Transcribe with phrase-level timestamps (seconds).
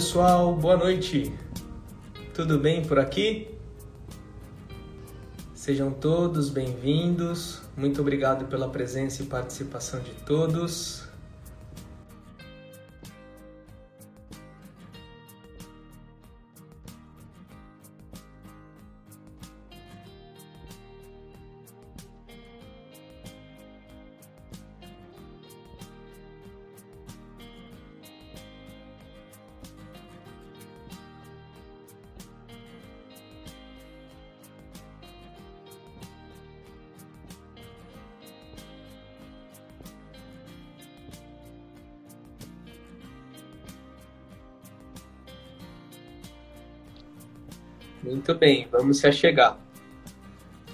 [0.00, 1.30] Pessoal, boa noite.
[2.32, 3.54] Tudo bem por aqui?
[5.52, 7.60] Sejam todos bem-vindos.
[7.76, 11.06] Muito obrigado pela presença e participação de todos.
[48.20, 49.58] Muito bem, vamos se achegar.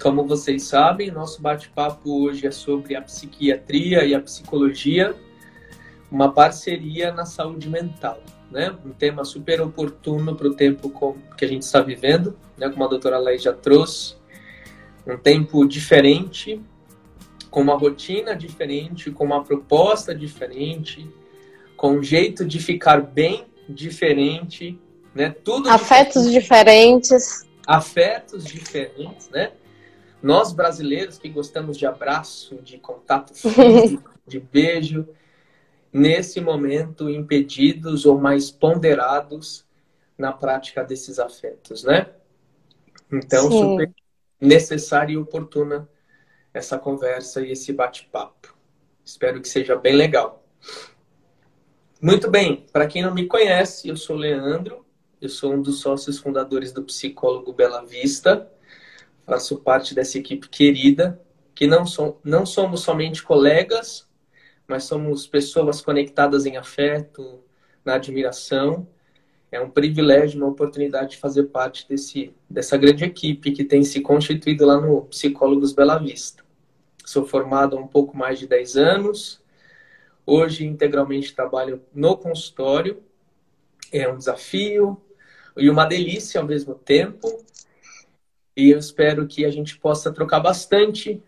[0.01, 5.15] Como vocês sabem, nosso bate-papo hoje é sobre a psiquiatria e a psicologia,
[6.11, 8.75] uma parceria na saúde mental, né?
[8.85, 12.67] Um tema super oportuno para o tempo que a gente está vivendo, né?
[12.67, 14.17] Como a doutora Laís já trouxe,
[15.07, 16.61] um tempo diferente,
[17.49, 21.09] com uma rotina diferente, com uma proposta diferente,
[21.77, 24.77] com um jeito de ficar bem diferente,
[25.17, 25.35] né?
[25.43, 26.39] Tudo afetos diferente.
[26.39, 27.47] diferentes.
[27.65, 29.51] Afetos diferentes, né?
[30.21, 35.07] Nós brasileiros que gostamos de abraço, de contato físico, de beijo,
[35.91, 39.65] nesse momento impedidos ou mais ponderados
[40.17, 42.11] na prática desses afetos, né?
[43.11, 43.59] Então, Sim.
[43.59, 43.93] super
[44.39, 45.89] necessária e oportuna
[46.53, 48.55] essa conversa e esse bate-papo.
[49.03, 50.43] Espero que seja bem legal.
[52.01, 54.85] Muito bem, para quem não me conhece, eu sou Leandro,
[55.19, 58.49] eu sou um dos sócios fundadores do Psicólogo Bela Vista.
[59.25, 61.19] Faço parte dessa equipe querida,
[61.55, 64.07] que não, so, não somos somente colegas,
[64.67, 67.43] mas somos pessoas conectadas em afeto,
[67.83, 68.87] na admiração.
[69.51, 74.01] É um privilégio, uma oportunidade de fazer parte desse, dessa grande equipe que tem se
[74.01, 76.45] constituído lá no Psicólogos Bela Vista.
[77.03, 79.41] Sou formado há um pouco mais de 10 anos.
[80.25, 83.01] Hoje, integralmente, trabalho no consultório.
[83.91, 85.01] É um desafio,
[85.57, 87.43] e uma delícia ao mesmo tempo.
[88.55, 91.21] E eu espero que a gente possa trocar bastante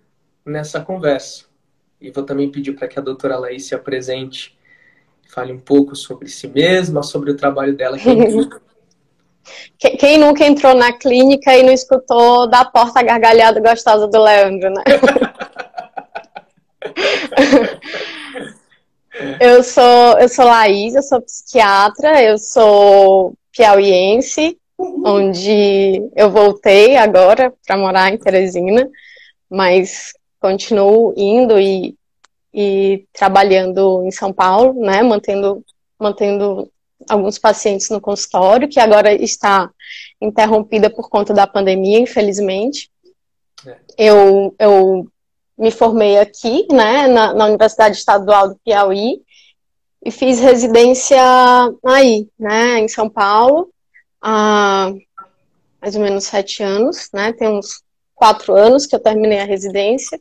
[0.45, 1.45] nessa conversa.
[2.01, 4.57] E vou também pedir para que a doutora Laís se apresente,
[5.27, 7.97] fale um pouco sobre si mesma, sobre o trabalho dela.
[7.97, 8.09] Que
[9.97, 14.83] Quem nunca entrou na clínica e não escutou da porta gargalhada gostosa do Leandro, né?
[19.39, 24.57] eu sou, eu sou Laís, eu sou psiquiatra, eu sou piauiense,
[25.03, 28.89] onde eu voltei agora para morar em Teresina,
[29.49, 31.93] mas continuo indo e,
[32.53, 35.61] e trabalhando em São Paulo, né, mantendo,
[35.99, 36.71] mantendo
[37.09, 39.69] alguns pacientes no consultório, que agora está
[40.21, 42.89] interrompida por conta da pandemia, infelizmente.
[43.67, 43.75] É.
[43.97, 45.05] Eu, eu
[45.57, 49.21] me formei aqui, né, na, na Universidade Estadual do Piauí,
[50.03, 51.21] e fiz residência
[51.85, 53.71] aí, né, em São Paulo,
[54.21, 54.93] há
[55.81, 57.83] mais ou menos sete anos, né, tem uns
[58.15, 60.19] quatro anos que eu terminei a residência,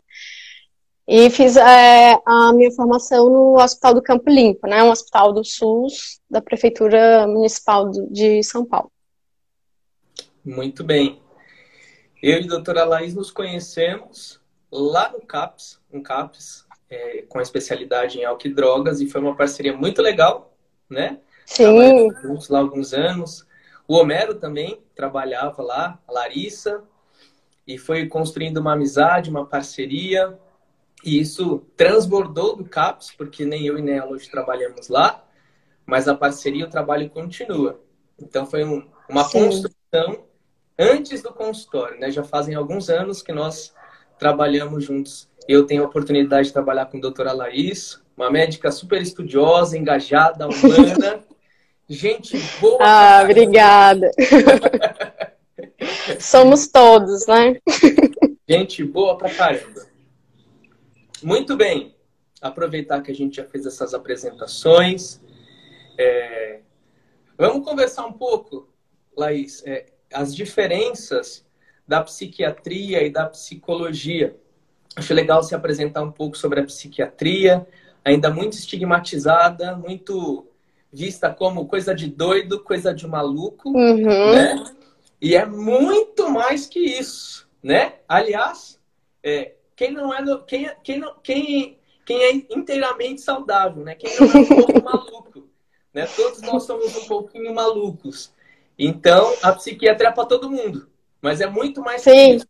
[1.06, 5.43] e fiz é, a minha formação no Hospital do Campo Limpo, né, um hospital do
[5.43, 8.93] SUS da Prefeitura Municipal de São Paulo.
[10.44, 11.21] Muito bem.
[12.22, 14.41] Eu e a doutora Laís nos conhecemos
[14.71, 19.37] lá no CAPS, um CAPS, é, com especialidade em álcool e drogas, e foi uma
[19.37, 20.54] parceria muito legal,
[20.88, 21.19] né?
[21.44, 22.10] Sim.
[22.22, 23.47] Juntos lá alguns anos.
[23.87, 26.82] O Homero também trabalhava lá, a Larissa,
[27.66, 30.38] e foi construindo uma amizade, uma parceria,
[31.04, 35.25] e isso transbordou do CAPS, porque nem eu e nem a hoje trabalhamos lá,
[35.87, 37.81] mas a parceria, o trabalho continua.
[38.20, 39.44] Então foi um, uma Sim.
[39.44, 40.25] construção
[40.79, 42.11] antes do consultório, né?
[42.11, 43.75] Já fazem alguns anos que nós
[44.19, 49.00] trabalhamos juntos eu tenho a oportunidade de trabalhar com a doutora Laís, uma médica super
[49.00, 51.25] estudiosa, engajada, humana,
[51.89, 52.79] gente boa.
[52.83, 54.11] Ah, obrigada.
[56.21, 57.56] Somos todos, né?
[58.47, 59.87] gente boa pra caramba.
[61.23, 61.97] Muito bem.
[62.41, 65.21] Aproveitar que a gente já fez essas apresentações.
[65.99, 66.61] É...
[67.37, 68.69] Vamos conversar um pouco,
[69.17, 71.47] Laís, é, as diferenças
[71.87, 74.37] da psiquiatria e da psicologia.
[74.96, 77.67] Acho legal se apresentar um pouco sobre a psiquiatria,
[78.05, 80.46] ainda muito estigmatizada, muito
[80.93, 84.32] vista como coisa de doido, coisa de maluco, uhum.
[84.35, 84.64] né?
[85.20, 87.94] E é muito mais que isso, né?
[88.08, 88.81] Aliás,
[89.23, 93.94] é, quem não é quem, quem, não, quem, quem é inteiramente saudável, né?
[93.94, 95.49] Quem não é um pouco maluco,
[95.93, 96.06] né?
[96.06, 98.32] Todos nós somos um pouquinho malucos.
[98.79, 100.88] Então, a psiquiatria é para todo mundo,
[101.20, 102.38] mas é muito mais Sim.
[102.38, 102.46] Que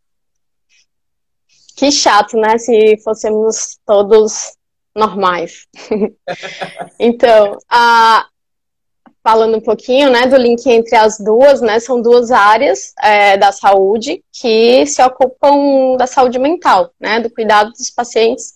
[1.91, 2.57] chato, né?
[2.57, 4.53] Se fôssemos todos
[4.95, 5.67] normais.
[6.99, 8.25] então, a,
[9.23, 13.51] falando um pouquinho, né, do link entre as duas, né, são duas áreas é, da
[13.51, 18.53] saúde que se ocupam da saúde mental, né, do cuidado dos pacientes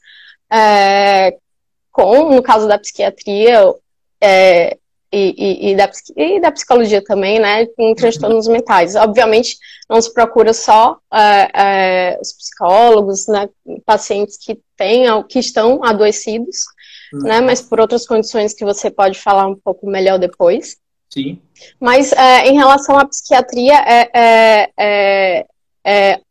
[0.52, 1.38] é,
[1.92, 3.74] com, no caso da psiquiatria
[4.22, 4.78] é,
[5.13, 8.95] e, e, e, da, e, da, psicologia também, né, com transtornos mentais.
[8.95, 9.57] Obviamente,
[9.88, 13.48] não se procura só é, é, os psicólogos, né,
[13.86, 16.57] pacientes que tenham, que estão adoecidos,
[17.13, 17.39] né?
[17.42, 20.77] Mas por outras condições que você pode falar um pouco melhor depois.
[21.12, 21.39] Sim.
[21.80, 25.45] Mas é, em relação à psiquiatria, é, é, é,
[25.86, 26.21] é,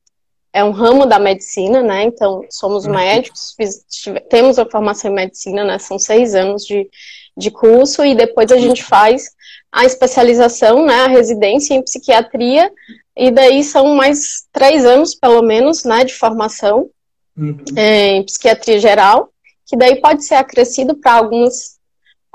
[0.53, 2.03] é, um ramo da medicina, né?
[2.03, 2.95] Então, somos uhum.
[2.95, 3.85] médicos, fiz,
[4.29, 5.79] temos a formação em medicina, né?
[5.79, 6.91] São seis anos de,
[7.37, 9.31] de curso e depois a gente faz
[9.71, 11.05] a especialização, né?
[11.05, 12.71] A residência em psiquiatria
[13.17, 16.05] e daí são mais três anos, pelo menos, né?
[16.05, 16.91] De formação
[17.37, 17.57] uhum.
[17.77, 19.33] É, em psiquiatria geral
[19.73, 21.79] que daí pode ser acrescido para algumas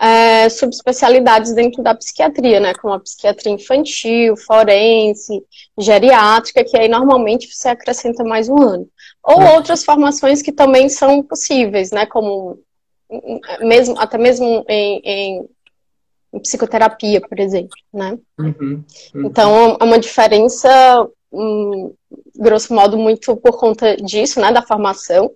[0.01, 5.43] é, subespecialidades dentro da psiquiatria, né, como a psiquiatria infantil, forense,
[5.77, 8.87] geriátrica, que aí normalmente você acrescenta mais um ano.
[9.23, 9.53] Ou uhum.
[9.53, 12.57] outras formações que também são possíveis, né, como
[13.59, 15.49] mesmo, até mesmo em, em,
[16.33, 18.17] em psicoterapia, por exemplo, né.
[18.37, 18.83] Uhum.
[19.15, 19.25] Uhum.
[19.25, 21.93] Então, é uma diferença, um,
[22.35, 25.31] grosso modo, muito por conta disso, né, da formação,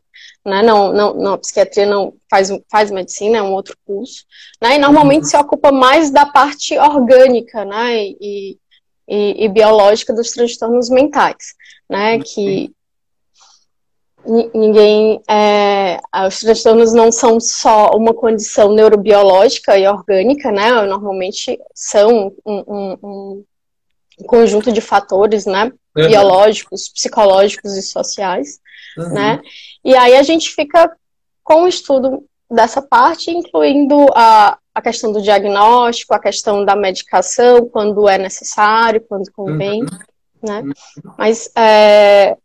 [0.46, 0.62] né?
[0.62, 4.26] Não, não, não, a psiquiatria não faz, faz medicina, é um outro curso,
[4.62, 4.76] né?
[4.76, 8.06] E normalmente se ocupa mais da parte orgânica, né?
[8.20, 8.58] E,
[9.08, 11.54] e, e biológica dos transtornos mentais,
[11.90, 12.20] né?
[12.20, 12.72] Que
[14.54, 20.72] ninguém é, os transtornos não são só uma condição neurobiológica e orgânica, né?
[20.84, 22.98] Normalmente são um, um,
[24.22, 25.72] um conjunto de fatores, né?
[25.96, 26.08] Uhum.
[26.08, 28.60] Biológicos, psicológicos e sociais,
[28.98, 29.10] uhum.
[29.10, 29.42] né?
[29.84, 30.96] E aí a gente fica
[31.44, 37.68] com o estudo dessa parte, incluindo a, a questão do diagnóstico, a questão da medicação,
[37.68, 39.90] quando é necessário, quando convém, uhum.
[40.44, 40.64] né?
[41.18, 42.38] Mas é,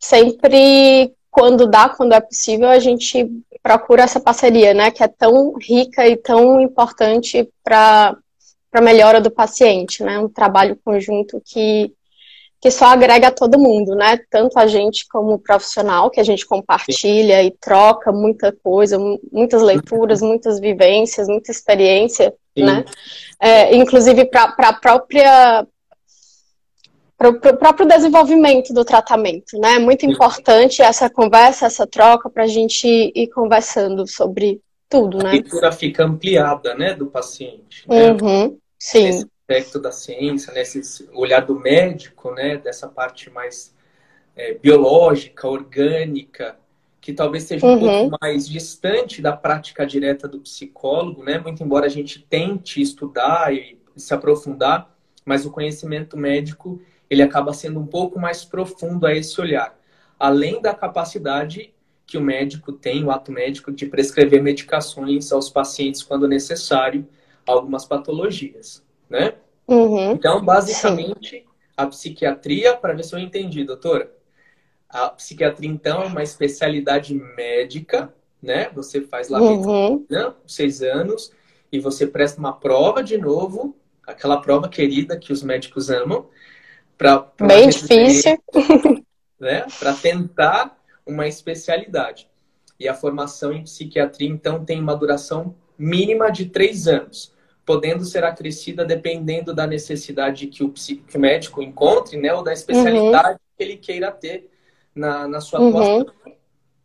[0.00, 3.28] sempre quando dá, quando é possível, a gente
[3.62, 4.90] procura essa parceria, né?
[4.90, 8.16] Que é tão rica e tão importante para
[8.72, 10.18] a melhora do paciente, né?
[10.18, 11.92] Um trabalho conjunto que
[12.62, 14.20] que só agrega a todo mundo, né?
[14.28, 18.98] Tanto a gente como profissional, que a gente compartilha e troca muita coisa,
[19.32, 22.64] muitas leituras, muitas vivências, muita experiência, Sim.
[22.64, 22.84] né?
[23.40, 25.66] É, inclusive para a própria
[27.20, 29.74] para o próprio desenvolvimento do tratamento, né?
[29.74, 34.58] É muito importante essa conversa, essa troca para a gente ir conversando sobre
[34.88, 35.28] tudo, né?
[35.28, 37.86] A leitura fica ampliada, né, do paciente.
[37.86, 38.12] Né?
[38.12, 39.06] Uhum, sim.
[39.06, 43.74] Esse aspecto da ciência, né, esse olhar do médico, né, dessa parte mais
[44.34, 46.56] é, biológica, orgânica,
[47.02, 47.80] que talvez seja um uhum.
[47.80, 51.38] pouco mais distante da prática direta do psicólogo, né?
[51.38, 54.90] Muito embora a gente tente estudar e se aprofundar,
[55.22, 59.78] mas o conhecimento médico ele acaba sendo um pouco mais profundo a esse olhar,
[60.18, 61.74] além da capacidade
[62.06, 67.06] que o médico tem, o ato médico, de prescrever medicações aos pacientes quando necessário,
[67.46, 69.34] algumas patologias né?
[69.66, 70.12] Uhum.
[70.12, 71.44] Então, basicamente, Sim.
[71.76, 74.10] a psiquiatria, para ver se eu entendi, doutora,
[74.88, 78.70] a psiquiatria, então, é uma especialidade médica, né?
[78.74, 80.06] Você faz lá uhum.
[80.08, 80.32] né?
[80.46, 81.32] seis anos
[81.70, 83.76] e você presta uma prova de novo,
[84.06, 86.26] aquela prova querida que os médicos amam,
[87.40, 88.38] bem difícil,
[89.40, 89.66] né?
[89.78, 92.28] Para tentar uma especialidade.
[92.78, 97.32] E a formação em psiquiatria, então, tem uma duração mínima de três anos
[97.64, 102.32] podendo ser acrescida dependendo da necessidade que o, que o médico encontre, né?
[102.34, 103.38] Ou da especialidade uhum.
[103.56, 104.50] que ele queira ter
[104.94, 106.32] na, na sua atuação, uhum.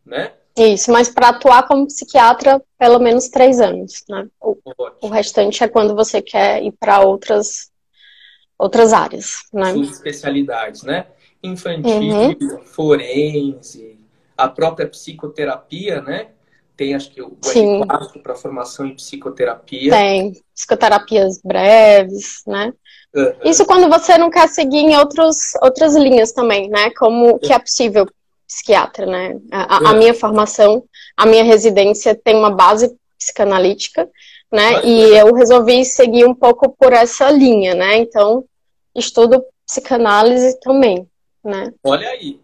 [0.05, 0.31] né?
[0.57, 4.27] Isso, mas para atuar como psiquiatra, pelo menos três anos, né?
[4.39, 4.55] O,
[5.01, 7.71] o restante é quando você quer ir para outras
[8.57, 9.73] outras áreas, né?
[9.73, 11.07] Suas especialidades, né?
[11.43, 12.59] Infantil, uhum.
[12.65, 13.99] forense,
[14.37, 16.29] a própria psicoterapia, né?
[16.75, 19.91] tem acho que o L4 para formação em psicoterapia.
[19.91, 22.73] Tem, psicoterapias breves, né?
[23.15, 23.33] Uhum.
[23.45, 26.91] Isso quando você não quer seguir em outros, outras linhas também, né?
[26.91, 28.05] Como que é possível
[28.45, 29.39] psiquiatra, né?
[29.51, 29.87] A, uhum.
[29.87, 30.83] a minha formação,
[31.15, 34.09] a minha residência tem uma base psicanalítica,
[34.51, 34.83] né?
[34.83, 37.97] E eu resolvi seguir um pouco por essa linha, né?
[37.97, 38.43] Então,
[38.95, 41.07] estudo psicanálise também,
[41.43, 41.73] né?
[41.83, 42.39] Olha aí,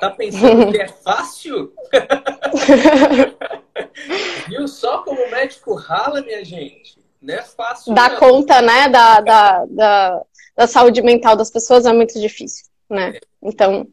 [0.00, 1.72] Tá pensando que é fácil?
[4.48, 6.98] Viu só como o médico rala, minha gente?
[7.20, 7.94] Não é fácil.
[7.94, 10.22] Dar conta, né, da, da, da,
[10.56, 13.16] da, saúde mental das pessoas é muito difícil, né?
[13.16, 13.20] É.
[13.42, 13.88] Então,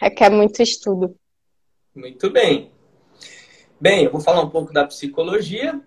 [0.00, 1.14] requer muito estudo.
[1.94, 2.70] Muito bem.
[3.80, 5.80] Bem, eu vou falar um pouco da psicologia.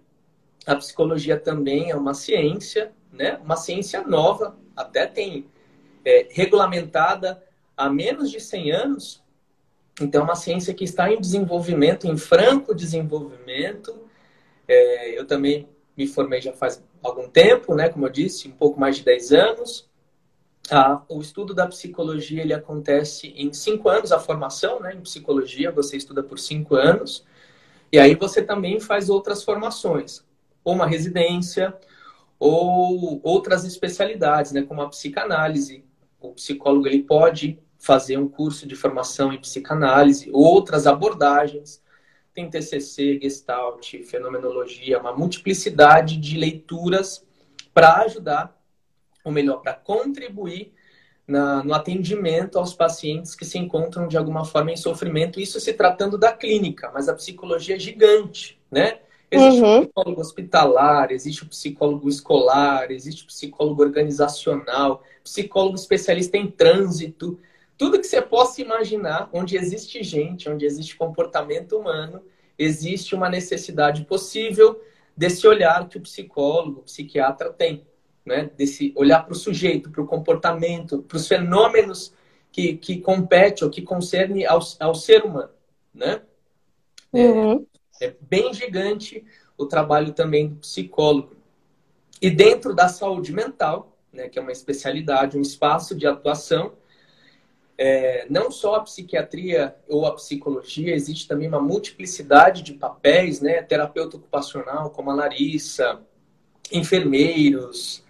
[0.66, 3.38] A psicologia também é uma ciência, né?
[3.44, 5.48] Uma ciência nova, até tem
[6.04, 7.44] é, regulamentada
[7.76, 9.24] há menos de 100 anos.
[10.02, 13.96] Então, é uma ciência que está em desenvolvimento, em franco desenvolvimento.
[14.68, 17.90] É, eu também me formei já faz algum tempo, né?
[17.90, 19.90] Como eu disse, um pouco mais de 10 anos.
[20.72, 25.72] Ah, o estudo da psicologia ele acontece em cinco anos, a formação né, em psicologia,
[25.72, 27.24] você estuda por cinco anos,
[27.92, 30.26] e aí você também faz outras formações,
[30.66, 31.74] ou uma residência,
[32.38, 35.86] ou outras especialidades, né, como a psicanálise.
[36.20, 41.82] O psicólogo ele pode fazer um curso de formação em psicanálise, outras abordagens,
[42.34, 47.26] tem TCC, Gestalt, Fenomenologia, uma multiplicidade de leituras
[47.74, 48.54] para ajudar
[49.26, 50.72] ou melhor, para contribuir
[51.28, 55.74] na, no atendimento aos pacientes que se encontram de alguma forma em sofrimento, isso se
[55.74, 59.00] tratando da clínica, mas a psicologia é gigante, né?
[59.32, 59.78] Existe uhum.
[59.78, 67.40] o psicólogo hospitalar, existe o psicólogo escolar, existe o psicólogo organizacional, psicólogo especialista em trânsito,
[67.78, 72.22] tudo que você possa imaginar, onde existe gente, onde existe comportamento humano,
[72.58, 74.80] existe uma necessidade possível
[75.18, 77.86] desse olhar que o psicólogo, o psiquiatra tem
[78.26, 78.50] né?
[78.58, 82.14] Desse olhar para o sujeito, para o comportamento, para os fenômenos
[82.52, 85.52] que, que compete ou que concerne ao, ao ser humano,
[85.94, 86.22] né?
[87.14, 87.54] É, uhum.
[87.54, 89.24] É, é bem gigante
[89.58, 91.36] o trabalho também do psicólogo.
[92.22, 96.74] E dentro da saúde mental, né, que é uma especialidade, um espaço de atuação,
[97.78, 103.62] é, não só a psiquiatria ou a psicologia, existe também uma multiplicidade de papéis, né?
[103.62, 106.00] Terapeuta ocupacional, como a Larissa,
[106.72, 108.06] enfermeiros,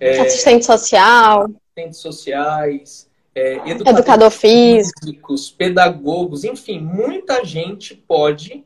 [0.00, 1.44] é, assistente social.
[1.44, 3.10] Assistentes sociais.
[3.34, 5.34] É, educador físico.
[5.58, 8.64] pedagogos, enfim, muita gente pode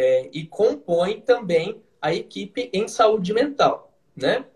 [0.00, 4.46] é, e compõe também a equipe em saúde mental, né?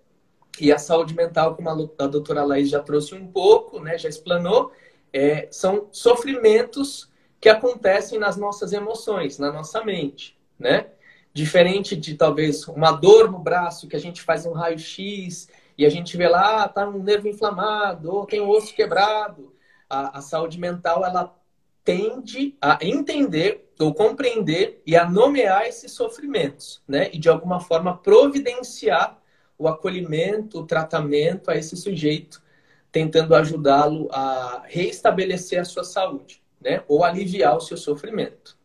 [0.59, 4.73] E a saúde mental, como a, doutora Laís já trouxe um pouco, né, já explanou,
[5.13, 10.87] é, são sofrimentos que acontecem nas nossas emoções, na nossa mente, né?
[11.35, 15.91] Diferente de talvez uma dor no braço que a gente faz um raio-x e a
[15.91, 19.55] gente vê lá, tá um nervo inflamado, ou tem um osso quebrado.
[19.91, 21.37] A, a saúde mental, ela
[21.85, 27.11] tende a entender ou compreender e a nomear esses sofrimentos, né?
[27.13, 29.21] E de alguma forma providenciar
[29.59, 32.43] o acolhimento, o tratamento a esse sujeito,
[32.91, 36.83] tentando ajudá-lo a reestabelecer a sua saúde, né?
[36.89, 38.57] Ou aliviar o seu sofrimento.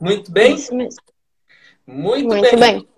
[0.00, 0.54] Muito bem?
[0.54, 1.00] Isso mesmo.
[1.86, 2.58] Muito, Muito bem.
[2.58, 2.88] bem.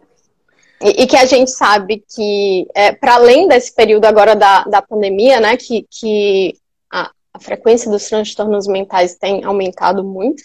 [0.82, 4.82] E, e, que a gente sabe que, é, para além desse período agora da, da
[4.82, 6.54] pandemia, né, que, que
[6.92, 10.42] a, a frequência dos transtornos mentais tem aumentado muito,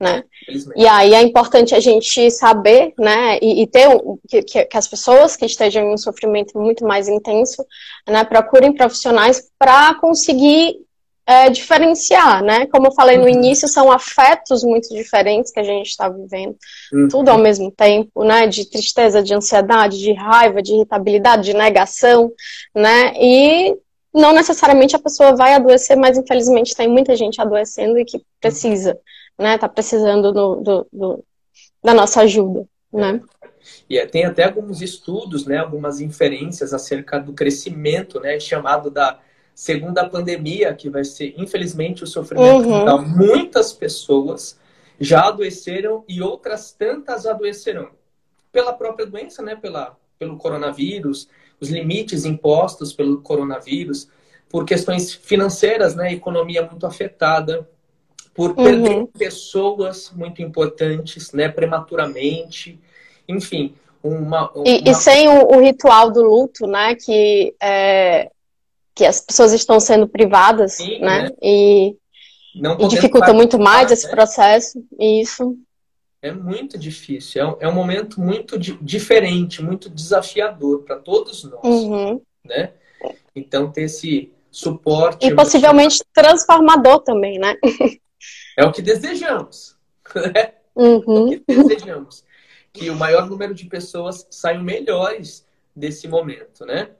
[0.00, 0.24] né?
[0.74, 3.86] E aí é importante a gente saber, né, e, e ter
[4.26, 7.64] que, que, as pessoas que estejam em um sofrimento muito mais intenso,
[8.08, 10.76] né, procurem profissionais para conseguir
[11.26, 12.66] é, diferenciar, né?
[12.66, 13.28] Como eu falei no uhum.
[13.28, 16.56] início, são afetos muito diferentes que a gente está vivendo,
[16.92, 17.08] uhum.
[17.08, 18.48] tudo ao mesmo tempo, né?
[18.48, 22.32] De tristeza, de ansiedade, de raiva, de irritabilidade, de negação,
[22.74, 23.12] né?
[23.14, 23.76] E
[24.12, 28.98] não necessariamente a pessoa vai adoecer, mas infelizmente tem muita gente adoecendo e que precisa,
[29.38, 29.56] né?
[29.56, 31.24] Tá precisando do, do, do
[31.82, 33.20] da nossa ajuda, né?
[33.88, 35.58] E é, tem até alguns estudos, né?
[35.58, 38.38] Algumas inferências acerca do crescimento, né?
[38.40, 39.20] Chamado da
[39.54, 43.06] segundo a pandemia, que vai ser, infelizmente, o sofrimento uhum.
[43.06, 44.58] muitas pessoas
[44.98, 47.90] já adoeceram e outras tantas adoecerão.
[48.50, 49.56] Pela própria doença, né?
[49.56, 51.28] Pela, pelo coronavírus,
[51.60, 54.08] os limites impostos pelo coronavírus,
[54.48, 56.12] por questões financeiras, né?
[56.12, 57.68] Economia muito afetada,
[58.34, 59.06] por perder uhum.
[59.06, 61.48] pessoas muito importantes, né?
[61.48, 62.78] Prematuramente,
[63.28, 63.74] enfim.
[64.02, 64.66] Uma, uma...
[64.66, 66.94] E, e, sem o, o, ritual do luto, né?
[66.94, 68.30] Que é,
[68.94, 71.22] que as pessoas estão sendo privadas, Sim, né?
[71.22, 71.30] né?
[71.42, 71.96] E,
[72.54, 74.12] e dificulta muito mais esse né?
[74.12, 74.82] processo.
[74.98, 75.56] Isso.
[76.22, 77.42] É muito difícil.
[77.42, 82.20] É um, é um momento muito di diferente, muito desafiador para todos nós, uhum.
[82.44, 82.72] né?
[83.34, 87.56] Então ter esse suporte e possivelmente transformador também, né?
[88.56, 89.76] É o que desejamos,
[90.14, 90.52] né?
[90.74, 91.32] Uhum.
[91.32, 92.24] É o que desejamos
[92.72, 96.90] que o maior número de pessoas saiam melhores desse momento, né?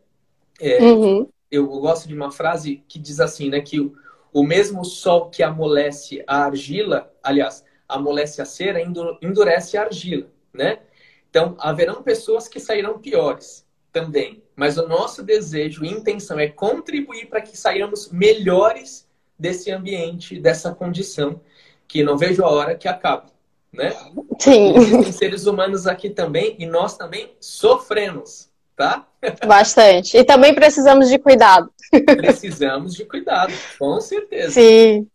[0.60, 3.94] É, uhum eu gosto de uma frase que diz assim, né, que o,
[4.32, 10.80] o mesmo sol que amolece a argila, aliás, amolece a cera, endurece a argila, né?
[11.28, 14.42] Então, haverão pessoas que sairão piores também.
[14.56, 20.74] Mas o nosso desejo e intenção é contribuir para que saiamos melhores desse ambiente, dessa
[20.74, 21.40] condição,
[21.88, 23.30] que não vejo a hora que acabe.
[23.72, 23.94] Né?
[24.38, 24.76] Sim.
[24.76, 29.06] Existem seres humanos aqui também e nós também sofremos, tá?
[29.46, 30.16] Bastante.
[30.16, 31.72] E também precisamos de cuidado.
[32.16, 34.52] Precisamos de cuidado, com certeza.
[34.52, 35.08] Sim.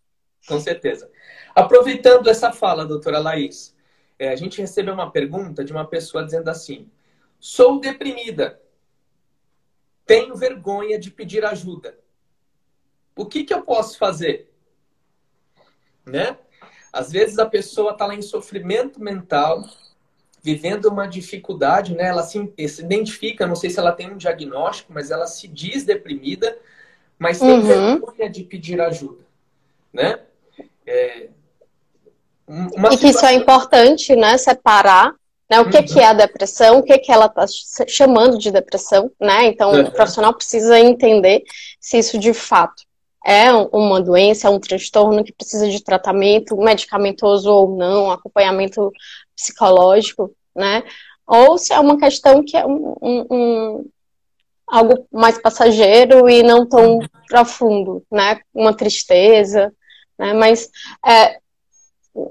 [0.48, 1.10] Com certeza.
[1.56, 3.74] Aproveitando essa fala, doutora Laís,
[4.20, 6.92] é, a gente recebeu uma pergunta de uma pessoa dizendo assim:
[7.40, 8.62] sou deprimida,
[10.06, 11.98] tenho vergonha de pedir ajuda.
[13.16, 14.52] O que, que eu posso fazer?
[16.06, 16.38] Né?
[16.92, 19.64] Às vezes a pessoa está lá em sofrimento mental,
[20.44, 22.08] vivendo uma dificuldade, né?
[22.08, 25.84] Ela se, se, identifica, não sei se ela tem um diagnóstico, mas ela se diz
[25.84, 26.58] deprimida,
[27.18, 27.66] mas tem uhum.
[27.66, 29.26] vergonha de pedir ajuda,
[29.92, 30.20] né?
[30.86, 31.30] É,
[32.48, 32.98] e situação...
[32.98, 34.38] que isso é importante, né?
[34.38, 35.14] Separar
[35.50, 35.60] né?
[35.60, 35.86] O que, uhum.
[35.86, 37.46] que é a depressão, o que, que ela está
[37.88, 39.46] chamando de depressão, né?
[39.46, 39.82] Então, uhum.
[39.82, 41.44] o profissional precisa entender
[41.80, 42.84] se isso de fato
[43.26, 48.92] é uma doença, é um transtorno que precisa de tratamento medicamentoso ou não, acompanhamento
[49.36, 50.84] psicológico, né?
[51.28, 53.86] Ou se é uma questão que é um, um, um
[54.68, 58.40] algo mais passageiro e não tão profundo, né?
[58.54, 59.74] Uma tristeza,
[60.20, 60.34] né?
[60.34, 60.70] Mas
[61.06, 61.40] é,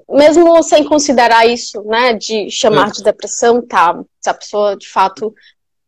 [0.08, 5.34] mesmo sem considerar isso, né, de chamar de depressão, tá, se a pessoa de fato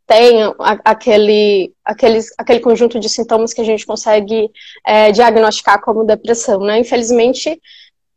[0.07, 0.39] tem
[0.85, 4.51] aquele, aquele, aquele conjunto de sintomas que a gente consegue
[4.85, 7.61] é, diagnosticar como depressão, né, infelizmente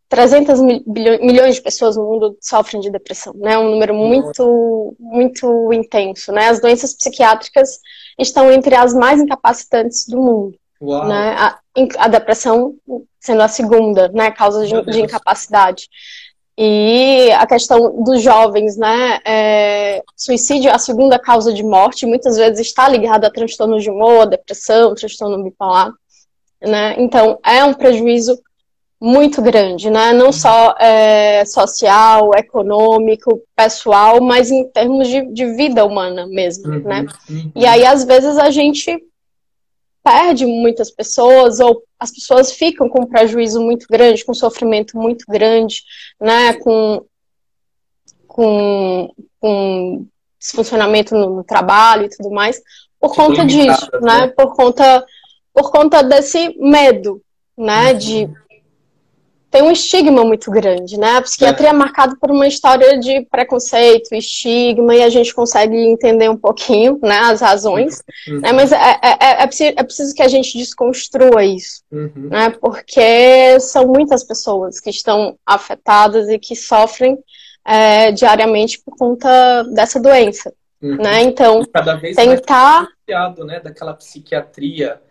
[0.10, 6.32] 300 milhões de pessoas no mundo sofrem de depressão, né, um número muito, muito intenso,
[6.32, 7.80] né, as doenças psiquiátricas
[8.20, 11.08] estão entre as mais incapacitantes do mundo, Uau.
[11.08, 11.60] né, a,
[11.98, 12.76] a depressão
[13.20, 15.90] sendo a segunda, né, causa de, de incapacidade.
[16.62, 19.20] E a questão dos jovens, né?
[19.26, 23.90] É, suicídio é a segunda causa de morte, muitas vezes está ligada a transtorno de
[23.90, 25.94] humor, depressão, transtorno bipolar,
[26.62, 26.96] né?
[26.98, 28.38] Então, é um prejuízo
[29.00, 30.12] muito grande, né?
[30.12, 36.84] Não só é, social, econômico, pessoal, mas em termos de, de vida humana mesmo, uhum,
[36.84, 37.06] né?
[37.30, 37.52] Uhum.
[37.56, 39.02] E aí, às vezes, a gente
[40.04, 44.98] perde muitas pessoas ou as pessoas ficam com um prejuízo muito grande, com um sofrimento
[44.98, 45.84] muito grande,
[46.20, 47.06] né, com,
[48.26, 50.06] com, com
[50.40, 52.62] desfuncionamento no trabalho e tudo mais,
[53.00, 54.22] por tipo, conta disso, né?
[54.22, 55.06] né, por conta
[55.54, 57.22] por conta desse medo,
[57.58, 57.98] né, uhum.
[57.98, 58.30] de
[59.52, 61.18] tem um estigma muito grande, né?
[61.18, 61.72] A psiquiatria é.
[61.72, 67.00] é marcada por uma história de preconceito, estigma, e a gente consegue entender um pouquinho,
[67.02, 68.42] né, as razões, uhum.
[68.42, 68.52] né?
[68.52, 72.30] Mas é, é, é, é, preciso, é, preciso, que a gente desconstrua isso, uhum.
[72.30, 72.52] né?
[72.62, 77.18] Porque são muitas pessoas que estão afetadas e que sofrem
[77.66, 80.98] é, diariamente por conta dessa doença, uhum.
[80.98, 81.24] né?
[81.24, 81.64] Então,
[82.16, 82.88] tentar...
[83.08, 85.02] Mais né, daquela psiquiatria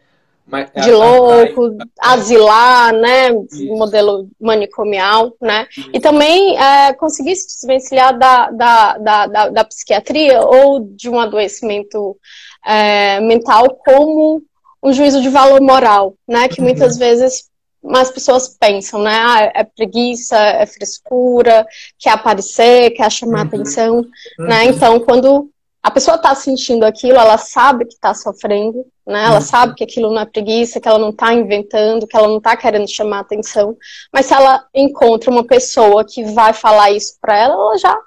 [0.53, 3.67] é de louco, asilar, né, Isso.
[3.67, 5.91] modelo manicomial, né, Isso.
[5.93, 11.21] e também é, conseguir se desvencilhar da, da, da, da, da psiquiatria ou de um
[11.21, 12.17] adoecimento
[12.65, 14.43] é, mental como
[14.83, 16.67] um juízo de valor moral, né, que uhum.
[16.67, 17.49] muitas vezes
[17.95, 21.67] as pessoas pensam, né, ah, é preguiça, é frescura,
[21.99, 23.47] quer aparecer, quer chamar uhum.
[23.47, 24.07] atenção,
[24.39, 24.71] né, uhum.
[24.71, 25.51] então quando
[25.83, 29.25] a pessoa está sentindo aquilo, ela sabe que está sofrendo, né?
[29.25, 29.41] Ela uhum.
[29.41, 32.55] sabe que aquilo não é preguiça, que ela não está inventando, que ela não está
[32.55, 33.75] querendo chamar atenção.
[34.13, 37.99] Mas se ela encontra uma pessoa que vai falar isso para ela, ela já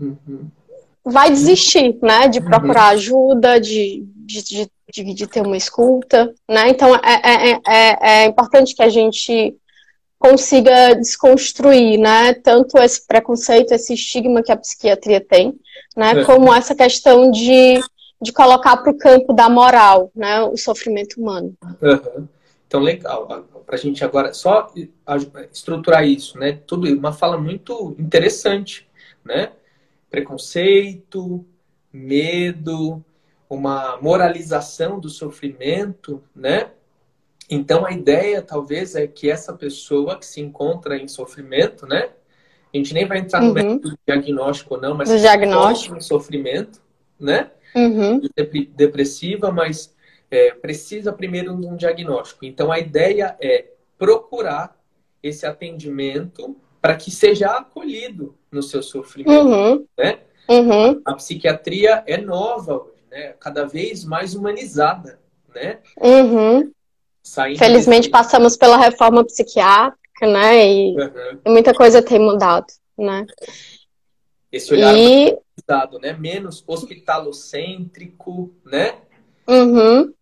[0.00, 0.48] uhum.
[1.04, 2.28] vai desistir, né?
[2.28, 2.98] De procurar uhum.
[2.98, 6.68] ajuda, de, de, de, de, ter uma escuta, né?
[6.68, 9.52] Então é, é, é, é importante que a gente
[10.16, 12.34] consiga desconstruir, né?
[12.34, 15.54] Tanto esse preconceito, esse estigma que a psiquiatria tem,
[15.96, 16.20] né?
[16.20, 16.24] É.
[16.24, 17.80] Como essa questão de,
[18.20, 20.42] de colocar para o campo da moral, né?
[20.42, 21.54] O sofrimento humano.
[21.80, 22.28] Uhum.
[22.66, 23.26] Então, legal.
[23.66, 24.72] Para a gente agora só
[25.52, 26.60] estruturar isso, né?
[26.66, 28.88] Tudo uma fala muito interessante,
[29.24, 29.52] né?
[30.08, 31.44] Preconceito,
[31.92, 33.04] medo,
[33.48, 36.70] uma moralização do sofrimento, né?
[37.48, 42.10] Então a ideia talvez é que essa pessoa que se encontra em sofrimento, né?
[42.74, 43.54] A gente nem vai entrar no uhum.
[43.54, 46.80] método diagnóstico ou não, mas do diagnóstico em sofrimento,
[47.18, 47.50] né?
[47.76, 48.20] Uhum.
[48.74, 49.94] Depressiva, mas
[50.30, 52.44] é, precisa primeiro de um diagnóstico.
[52.44, 53.66] Então a ideia é
[53.98, 54.76] procurar
[55.22, 59.86] esse atendimento para que seja acolhido no seu sofrimento, uhum.
[59.98, 60.20] né?
[60.48, 61.02] Uhum.
[61.04, 63.34] A psiquiatria é nova hoje, né?
[63.40, 65.18] Cada vez mais humanizada,
[65.54, 65.80] né?
[66.00, 66.70] Uhum.
[67.58, 68.10] Felizmente desse...
[68.10, 70.66] passamos pela reforma psiquiátrica, né?
[70.66, 71.40] E, uhum.
[71.48, 73.26] muita coisa tem mudado, né?
[74.52, 75.36] Esse olhar e...
[75.56, 76.12] humanizado, né?
[76.12, 78.94] Menos hospitalocêntrico, né?
[79.48, 80.12] Uhum.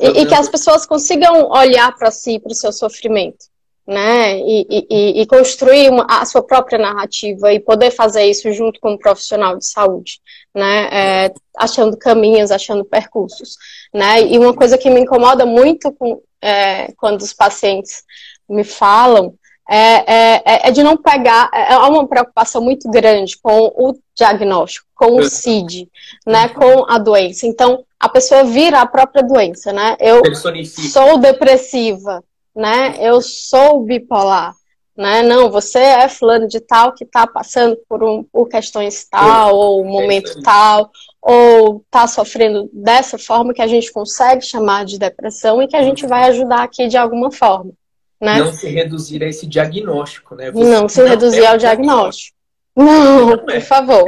[0.00, 3.46] E, e, que as pessoas consigam olhar para si, para o seu sofrimento,
[3.86, 4.38] né?
[4.38, 8.92] E, e, e construir uma, a sua própria narrativa e poder fazer isso junto com
[8.92, 10.20] um profissional de saúde,
[10.54, 10.88] né?
[11.26, 13.56] É, achando caminhos, achando percursos,
[13.92, 14.22] né?
[14.22, 18.04] E uma coisa que me incomoda muito com, é, quando os pacientes
[18.48, 19.34] me falam
[19.68, 25.16] é, é, é, de não pegar, é uma preocupação muito grande com o diagnóstico, com
[25.16, 25.88] o CID,
[26.26, 27.46] né, com a doença.
[27.46, 29.96] Então, a pessoa vira a própria doença, né?
[30.00, 32.22] Eu sou depressiva,
[32.54, 32.94] né?
[33.00, 34.54] Eu sou bipolar,
[34.96, 35.22] né?
[35.22, 39.82] Não, você é fulano de tal que está passando por, um, por questões tal, ou
[39.82, 45.60] um momento tal, ou está sofrendo dessa forma que a gente consegue chamar de depressão
[45.60, 47.72] e que a gente vai ajudar aqui de alguma forma.
[48.20, 48.38] Né?
[48.38, 50.50] Não se reduzir a esse diagnóstico, né?
[50.50, 52.36] Você não se não reduzir é ao diagnóstico.
[52.74, 53.60] Não, por é.
[53.60, 54.04] favor.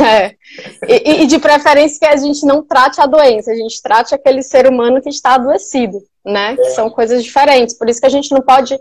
[0.00, 0.34] É.
[0.86, 4.42] E, e, de preferência que a gente não trate a doença, a gente trate aquele
[4.42, 6.56] ser humano que está adoecido, né?
[6.56, 7.76] Que são coisas diferentes.
[7.76, 8.78] Por isso que a gente não pode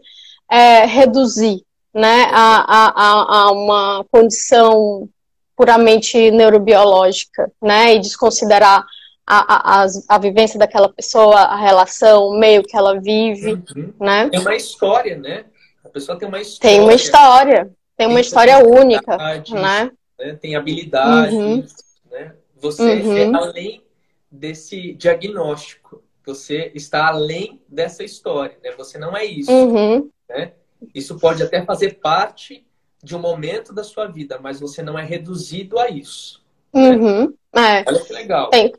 [0.49, 5.09] é, reduzir né, a, a, a uma condição
[5.55, 7.95] puramente neurobiológica, né?
[7.95, 8.85] E desconsiderar
[9.27, 13.93] a, a, a, vivência daquela pessoa, a relação, o meio que ela vive, uhum.
[13.99, 14.29] né?
[14.29, 15.45] Tem uma história, né?
[15.83, 16.77] A pessoa tem uma história.
[16.77, 19.91] Tem uma história tem uma história única, né?
[20.19, 20.35] né?
[20.35, 21.65] Tem habilidades, uhum.
[22.11, 22.35] né?
[22.55, 23.17] Você uhum.
[23.17, 23.83] é além
[24.31, 26.03] desse diagnóstico.
[26.23, 28.71] Você está além dessa história, né?
[28.77, 30.11] Você não é isso, uhum.
[30.29, 30.53] né?
[30.93, 32.63] Isso pode até fazer parte
[33.03, 36.45] de um momento da sua vida, mas você não é reduzido a isso.
[36.71, 36.91] Né?
[36.91, 37.33] Uhum.
[37.55, 37.83] É.
[37.87, 38.49] Olha que legal.
[38.51, 38.73] Tem,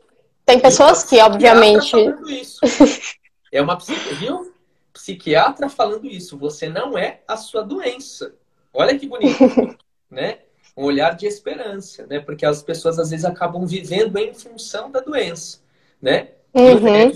[0.49, 1.95] tem pessoas que, obviamente.
[2.27, 2.59] Isso.
[3.51, 3.75] É uma
[4.19, 4.53] viu?
[4.93, 6.37] psiquiatra falando isso.
[6.37, 8.35] Você não é a sua doença.
[8.71, 9.39] Olha que bonito,
[10.07, 10.41] né?
[10.77, 12.19] Um olhar de esperança, né?
[12.19, 15.61] Porque as pessoas às vezes acabam vivendo em função da doença,
[15.99, 16.27] né?
[16.53, 17.09] Uhum.
[17.09, 17.11] É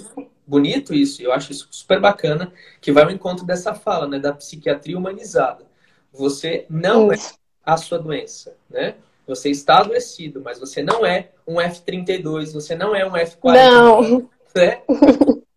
[0.47, 4.17] bonito isso, eu acho isso super bacana, que vai ao encontro dessa fala, né?
[4.17, 5.67] Da psiquiatria humanizada.
[6.11, 7.17] Você não é
[7.63, 8.95] a sua doença, né?
[9.27, 13.53] Você está adoecido, mas você não é um F32, você não é um F40.
[13.53, 14.29] Não.
[14.55, 14.81] Né?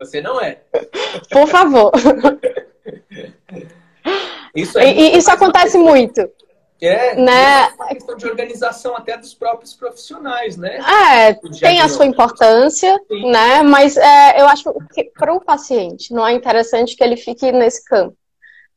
[0.01, 0.61] Você não é.
[1.31, 1.93] Por favor.
[4.55, 6.31] Isso, e, isso acontece muito.
[6.81, 7.63] É, né?
[7.63, 10.79] é uma questão de organização até dos próprios profissionais, né?
[10.79, 13.31] É, tem a sua importância, Sim.
[13.31, 13.63] né?
[13.63, 17.83] Mas é, eu acho que para o paciente não é interessante que ele fique nesse
[17.85, 18.17] campo.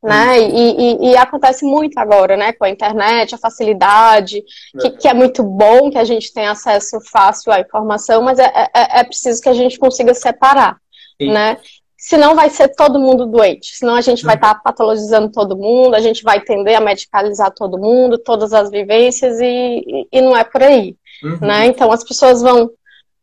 [0.02, 0.40] Né?
[0.40, 2.54] E, e, e, acontece muito agora, né?
[2.54, 4.42] Com a internet, a facilidade,
[4.80, 4.90] que, é.
[4.90, 9.00] que, é muito bom que a gente tenha acesso fácil à informação, mas é, é,
[9.00, 10.78] é preciso que a gente consiga separar,
[11.20, 11.32] Sim.
[11.32, 11.58] né?
[12.00, 13.76] senão vai ser todo mundo doente.
[13.76, 14.54] Senão a gente vai estar uhum.
[14.54, 19.38] tá patologizando todo mundo, a gente vai tender a medicalizar todo mundo, todas as vivências,
[19.38, 20.96] e, e não é por aí.
[21.22, 21.38] Uhum.
[21.46, 21.66] Né?
[21.66, 22.70] Então as pessoas vão,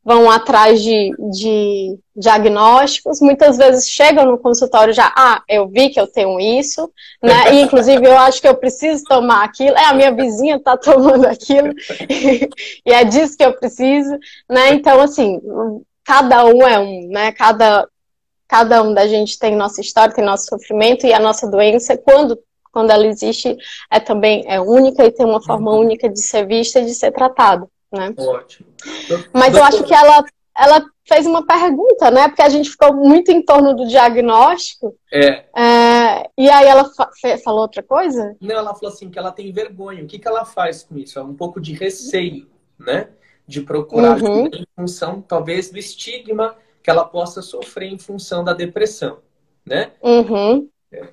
[0.07, 5.99] vão atrás de, de diagnósticos, muitas vezes chegam no consultório já, ah, eu vi que
[5.99, 6.89] eu tenho isso,
[7.21, 7.51] né?
[7.53, 11.25] E inclusive eu acho que eu preciso tomar aquilo, é a minha vizinha está tomando
[11.25, 11.73] aquilo,
[12.09, 14.17] e é disso que eu preciso,
[14.49, 14.69] né?
[14.69, 15.41] Então, assim,
[16.05, 17.33] cada um é um, né?
[17.33, 17.85] Cada
[18.47, 22.39] cada um da gente tem nossa história, tem nosso sofrimento e a nossa doença, quando,
[22.71, 23.57] quando ela existe,
[23.91, 25.81] é também é única e tem uma forma uhum.
[25.81, 28.13] única de ser vista e de ser tratada, né?
[28.17, 28.67] Ótimo.
[29.33, 30.23] Mas eu acho que ela,
[30.57, 32.27] ela fez uma pergunta, né?
[32.27, 34.95] Porque a gente ficou muito em torno do diagnóstico.
[35.11, 35.45] É.
[35.55, 37.09] é e aí ela fa
[37.43, 38.35] falou outra coisa?
[38.41, 40.03] Não, ela falou assim que ela tem vergonha.
[40.03, 41.17] O que, que ela faz com isso?
[41.17, 42.47] É um pouco de receio,
[42.77, 43.09] né?
[43.47, 44.47] De procurar uhum.
[44.47, 49.19] em função, talvez, do estigma que ela possa sofrer em função da depressão,
[49.65, 49.91] né?
[50.01, 50.69] Uhum.
[50.91, 51.07] É.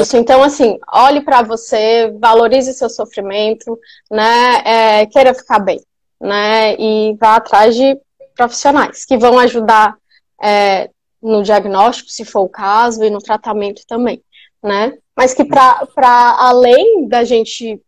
[0.00, 3.78] Isso, então assim, olhe para você, valorize seu sofrimento,
[4.10, 4.62] né?
[4.64, 5.80] É, queira ficar bem,
[6.20, 6.74] né?
[6.78, 7.98] E vá atrás de
[8.36, 9.96] profissionais que vão ajudar
[10.42, 10.90] é,
[11.22, 14.22] no diagnóstico, se for o caso, e no tratamento também,
[14.62, 14.96] né?
[15.16, 17.80] Mas que para além da gente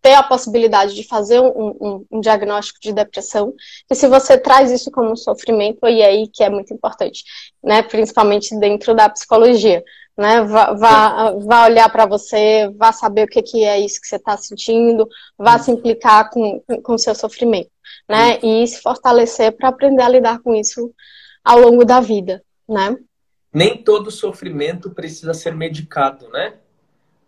[0.00, 1.48] ter a possibilidade de fazer um,
[1.80, 3.52] um, um, diagnóstico de depressão,
[3.90, 7.24] e se você traz isso como um sofrimento, e aí que é muito importante,
[7.62, 7.82] né?
[7.82, 9.82] Principalmente dentro da psicologia.
[10.16, 10.40] Né?
[10.44, 14.16] Vá, vá, vá olhar para você, vá saber o que, que é isso que você
[14.16, 17.70] está sentindo, vá se implicar com o seu sofrimento,
[18.08, 18.38] né?
[18.42, 20.92] E se fortalecer para aprender a lidar com isso
[21.44, 22.96] ao longo da vida, né?
[23.52, 26.54] Nem todo sofrimento precisa ser medicado, né?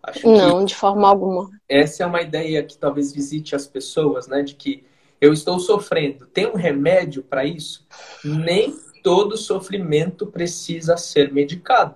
[0.02, 1.50] Acho não, de forma alguma.
[1.68, 4.42] Essa é uma ideia que talvez visite as pessoas, né?
[4.42, 4.84] De que
[5.20, 6.26] eu estou sofrendo.
[6.26, 7.86] Tem um remédio para isso?
[8.24, 11.94] Nem todo sofrimento precisa ser medicado.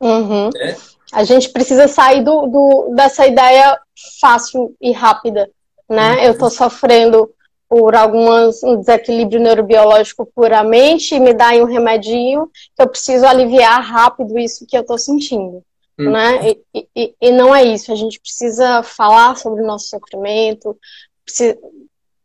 [0.00, 0.50] Uhum.
[0.52, 0.76] Né?
[1.12, 3.78] A gente precisa sair do, do, dessa ideia
[4.20, 5.50] fácil e rápida,
[5.88, 6.14] né?
[6.14, 6.20] Uhum.
[6.20, 7.33] Eu estou sofrendo
[7.68, 13.82] por algumas, um desequilíbrio neurobiológico puramente e me dá um remedinho que eu preciso aliviar
[13.82, 15.62] rápido isso que eu estou sentindo.
[15.98, 16.10] Hum.
[16.10, 16.50] Né?
[16.74, 20.76] E, e, e, não é isso, a gente precisa falar sobre o nosso sofrimento,
[21.24, 21.58] precisa,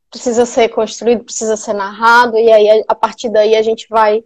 [0.09, 4.23] precisa ser construído, precisa ser narrado, e aí a partir daí a gente vai,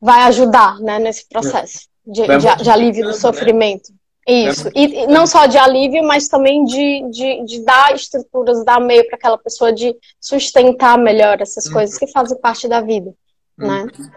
[0.00, 3.16] vai ajudar né, nesse processo de, de, de alívio do né?
[3.16, 3.92] sofrimento.
[4.28, 4.50] Né?
[4.50, 4.68] Isso.
[4.74, 9.16] E, não só de alívio, mas também de, de, de dar estruturas, dar meio para
[9.16, 11.72] aquela pessoa de sustentar melhor essas uhum.
[11.72, 13.14] coisas que fazem parte da vida,
[13.56, 13.80] né?
[13.80, 13.86] uhum.
[13.86, 14.12] né?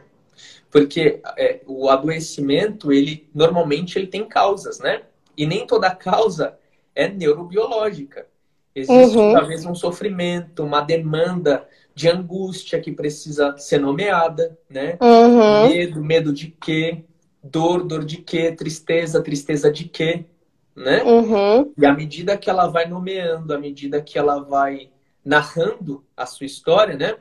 [0.69, 5.01] Porque é, o adoecimento, ele normalmente ele tem causas, né?
[5.37, 6.57] E nem toda causa
[6.93, 8.25] é neurobiológica.
[8.73, 9.33] Existe uhum.
[9.33, 14.97] talvez um sofrimento, uma demanda de angústia que precisa ser nomeada, né?
[15.01, 15.67] Uhum.
[15.67, 17.03] Medo, medo de quê?
[17.43, 20.25] Dor, dor de quê, tristeza, tristeza de quê,
[20.75, 21.03] né?
[21.03, 21.73] Uhum.
[21.77, 24.89] E à medida que ela vai nomeando, à medida que ela vai
[25.23, 27.15] narrando a sua história, né?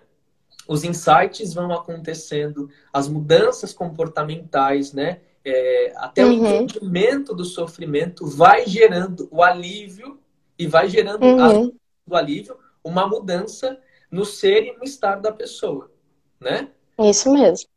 [0.69, 5.21] Os insights vão acontecendo, as mudanças comportamentais, né?
[5.45, 6.31] É, até uhum.
[6.31, 10.19] o entendimento do sofrimento vai gerando o alívio
[10.59, 11.73] e vai gerando uhum.
[12.07, 13.79] do alívio uma mudança
[14.11, 15.91] no ser e no estar da pessoa,
[16.39, 16.69] né?
[16.99, 17.69] Isso mesmo.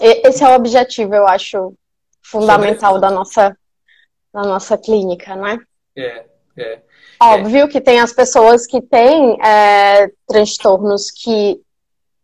[0.00, 1.74] Esse é o objetivo, eu acho,
[2.22, 3.56] fundamental da nossa,
[4.32, 5.58] da nossa clínica, né?
[5.96, 6.24] É,
[6.56, 6.82] é.
[7.20, 7.68] Óbvio é.
[7.68, 11.60] que tem as pessoas que têm é, transtornos que,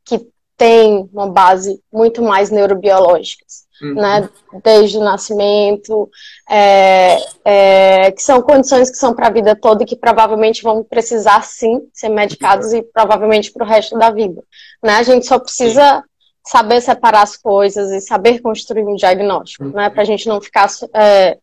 [0.05, 3.95] que têm uma base muito mais neurobiológicas, uhum.
[3.95, 4.29] né?
[4.63, 6.09] Desde o nascimento,
[6.49, 10.85] é, é, que são condições que são para a vida toda e que provavelmente vão
[10.85, 12.79] precisar sim ser medicados uhum.
[12.79, 14.43] e provavelmente para o resto da vida,
[14.83, 14.95] né?
[14.95, 16.05] A gente só precisa
[16.47, 19.89] saber separar as coisas e saber construir um diagnóstico, né?
[19.89, 21.39] Para a gente não ficar é,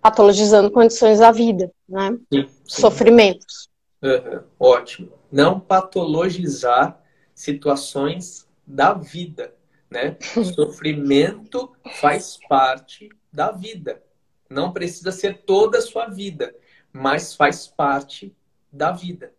[0.00, 2.10] patologizando condições da vida, né?
[2.32, 2.80] Sim, sim.
[2.80, 3.68] Sofrimentos.
[4.02, 5.12] Uhum, ótimo.
[5.30, 7.00] Não patologizar
[7.34, 9.54] situações da vida,
[9.88, 10.16] né?
[10.54, 14.02] Sofrimento faz parte da vida.
[14.48, 16.52] Não precisa ser toda a sua vida,
[16.92, 18.34] mas faz parte
[18.72, 19.32] da vida,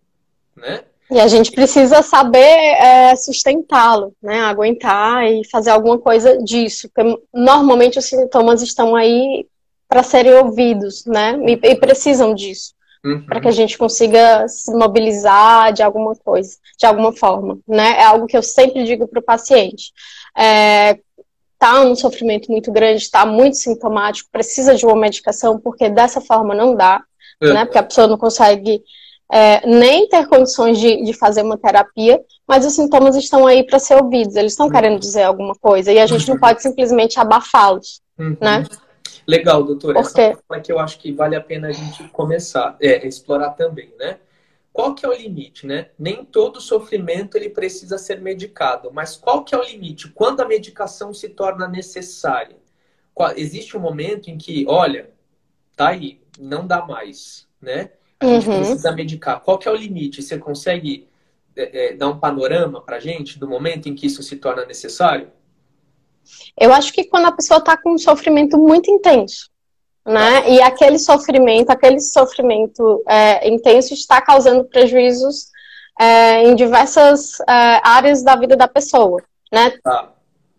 [0.56, 0.86] né?
[1.12, 4.39] E a gente precisa saber é, sustentá-lo, né?
[4.41, 6.89] Aguentar e fazer alguma coisa disso.
[6.89, 9.45] Porque normalmente os sintomas estão aí
[9.89, 11.38] para serem ouvidos, né?
[11.45, 12.74] E, e precisam disso.
[13.04, 13.26] Uhum.
[13.26, 18.00] Para que a gente consiga se mobilizar de alguma coisa, de alguma forma, né?
[18.00, 19.91] É algo que eu sempre digo para o paciente.
[20.38, 20.97] É,
[21.60, 26.56] tá um sofrimento muito grande, está muito sintomático, precisa de uma medicação, porque dessa forma
[26.56, 27.04] não dá,
[27.43, 27.54] uhum.
[27.54, 27.65] né?
[27.65, 28.82] Porque a pessoa não consegue
[29.32, 33.80] é, nem ter condições de, de fazer uma terapia, mas os sintomas estão aí para
[33.80, 38.02] ser ouvidos, eles estão querendo dizer alguma coisa, e a gente não pode simplesmente abafá-los,
[38.20, 38.36] uhum.
[38.41, 38.65] né?
[39.26, 40.02] Legal, doutora.
[40.02, 40.22] Porque...
[40.22, 43.94] Essa é que eu acho que vale a pena a gente começar, é, explorar também,
[43.98, 44.17] né?
[44.74, 45.89] Qual que é o limite, né?
[45.98, 50.10] Nem todo sofrimento ele precisa ser medicado, mas qual que é o limite?
[50.10, 52.58] Quando a medicação se torna necessária?
[53.13, 53.32] Qual...
[53.38, 55.10] Existe um momento em que, olha,
[55.76, 57.91] tá aí, não dá mais, né?
[58.22, 58.58] A gente uhum.
[58.58, 59.42] precisa medicar.
[59.42, 60.22] Qual que é o limite?
[60.22, 61.08] Você consegue
[61.56, 65.32] é, é, dar um panorama para gente do momento em que isso se torna necessário?
[66.60, 69.50] Eu acho que quando a pessoa está com um sofrimento muito intenso,
[70.06, 70.50] né?
[70.50, 75.48] E aquele sofrimento, aquele sofrimento é, intenso está causando prejuízos
[76.00, 79.72] é, em diversas é, áreas da vida da pessoa, né?
[79.84, 80.14] Tá.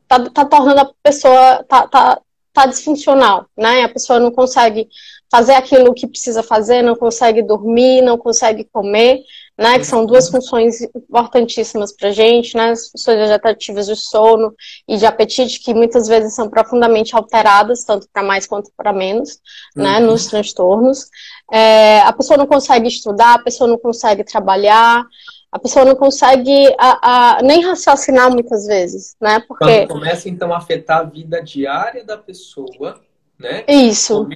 [0.09, 2.21] Tá, tá tornando a pessoa tá, tá,
[2.53, 3.83] tá disfuncional, né?
[3.85, 4.89] A pessoa não consegue
[5.33, 9.23] fazer aquilo que precisa fazer, não consegue dormir, não consegue comer,
[9.59, 9.79] né?
[9.79, 12.73] Que são duas funções importantíssimas para gente, né?
[12.73, 14.55] As funções vegetativas de sono
[14.87, 19.41] e de apetite, que muitas vezes são profundamente alteradas, tanto para mais quanto para menos,
[19.75, 20.01] né?
[20.01, 20.09] uhum.
[20.09, 21.07] Nos transtornos.
[21.51, 25.03] É, a pessoa não consegue estudar, a pessoa não consegue trabalhar,
[25.51, 29.43] a pessoa não consegue a, a, nem raciocinar muitas vezes, né?
[29.49, 29.87] Porque...
[29.87, 33.01] Quando começa, então, a afetar a vida diária da pessoa
[33.43, 33.65] né?
[33.67, 34.29] Isso.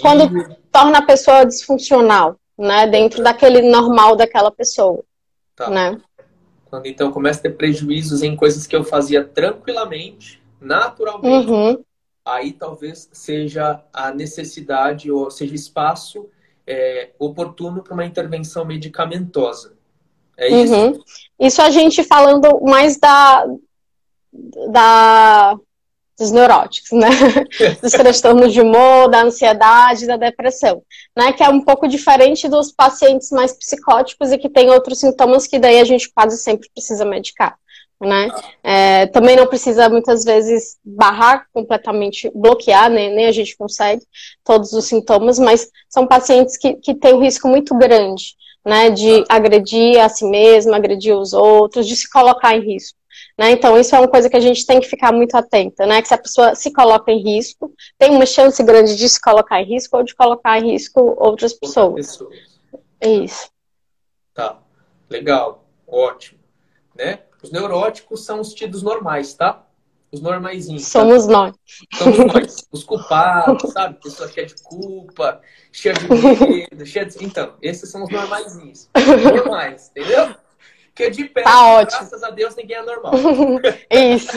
[0.00, 2.86] Quando torna a pessoa disfuncional, né?
[2.88, 5.02] Dentro daquele normal daquela pessoa.
[5.54, 5.70] Tá.
[5.70, 6.00] Né?
[6.68, 11.84] Quando então começa a ter prejuízos em coisas que eu fazia tranquilamente, naturalmente, uhum.
[12.24, 16.28] aí talvez seja a necessidade ou seja espaço
[16.66, 19.74] é, oportuno para uma intervenção medicamentosa.
[20.36, 20.74] É isso?
[20.74, 20.98] Uhum.
[21.38, 23.46] Isso a gente falando mais da,
[24.70, 25.58] da
[26.20, 27.08] dos neuróticos, né?
[27.80, 30.82] Dos transtornos de humor, da ansiedade, da depressão,
[31.16, 31.32] né?
[31.32, 35.58] Que é um pouco diferente dos pacientes mais psicóticos e que tem outros sintomas que
[35.58, 37.56] daí a gente quase sempre precisa medicar.
[38.02, 38.28] Né?
[38.62, 43.10] É, também não precisa muitas vezes barrar completamente, bloquear, né?
[43.10, 44.02] nem a gente consegue
[44.42, 49.22] todos os sintomas, mas são pacientes que, que têm um risco muito grande né, de
[49.28, 52.99] agredir a si mesma, agredir os outros, de se colocar em risco.
[53.38, 53.52] Né?
[53.52, 56.02] Então, isso é uma coisa que a gente tem que ficar muito atenta, né?
[56.02, 59.60] Que se a pessoa se coloca em risco, tem uma chance grande de se colocar
[59.62, 61.94] em risco ou de colocar em risco outras pessoas.
[61.94, 62.38] pessoas.
[63.00, 63.50] Isso.
[64.34, 64.58] Tá,
[65.08, 66.38] legal, ótimo.
[66.94, 67.20] Né?
[67.42, 69.64] Os neuróticos são os tidos normais, tá?
[70.12, 70.86] Os normaizinhos.
[70.86, 71.32] Somos tá?
[71.32, 71.54] nós.
[71.94, 72.68] Somos nós.
[72.70, 73.98] Os culpados, sabe?
[74.02, 75.40] Pessoa cheia de culpa,
[75.72, 77.24] cheia de medo, cheia de...
[77.24, 78.90] Então, esses são os normaizinhos.
[79.34, 80.34] Normais, entendeu?
[81.00, 82.00] Porque de pé, tá ótimo.
[82.00, 83.12] graças a Deus, ninguém é normal.
[83.90, 84.32] Isso.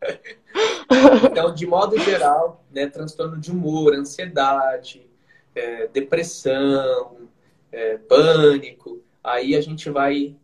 [1.30, 5.06] então, de modo geral, né, transtorno de humor, ansiedade,
[5.54, 7.28] é, depressão,
[7.70, 10.34] é, pânico, aí a gente vai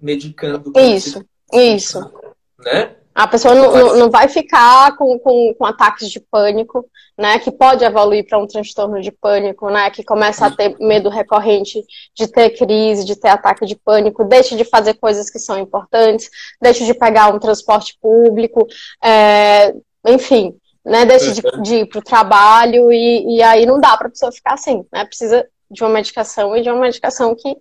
[0.00, 0.72] medicando.
[0.76, 2.12] Isso, isso.
[2.58, 2.96] Né?
[3.14, 7.38] A pessoa não, não, não vai ficar com, com, com, ataques de pânico, né?
[7.40, 9.90] Que pode evoluir para um transtorno de pânico, né?
[9.90, 11.82] Que começa a ter medo recorrente
[12.14, 16.30] de ter crise, de ter ataque de pânico, deixe de fazer coisas que são importantes,
[16.62, 18.66] deixe de pegar um transporte público,
[19.02, 19.74] é,
[20.06, 21.04] enfim, né?
[21.04, 24.30] Deixe de, de ir para o trabalho e, e aí não dá para a pessoa
[24.30, 25.04] ficar assim, né?
[25.04, 27.56] Precisa de uma medicação e de uma medicação que,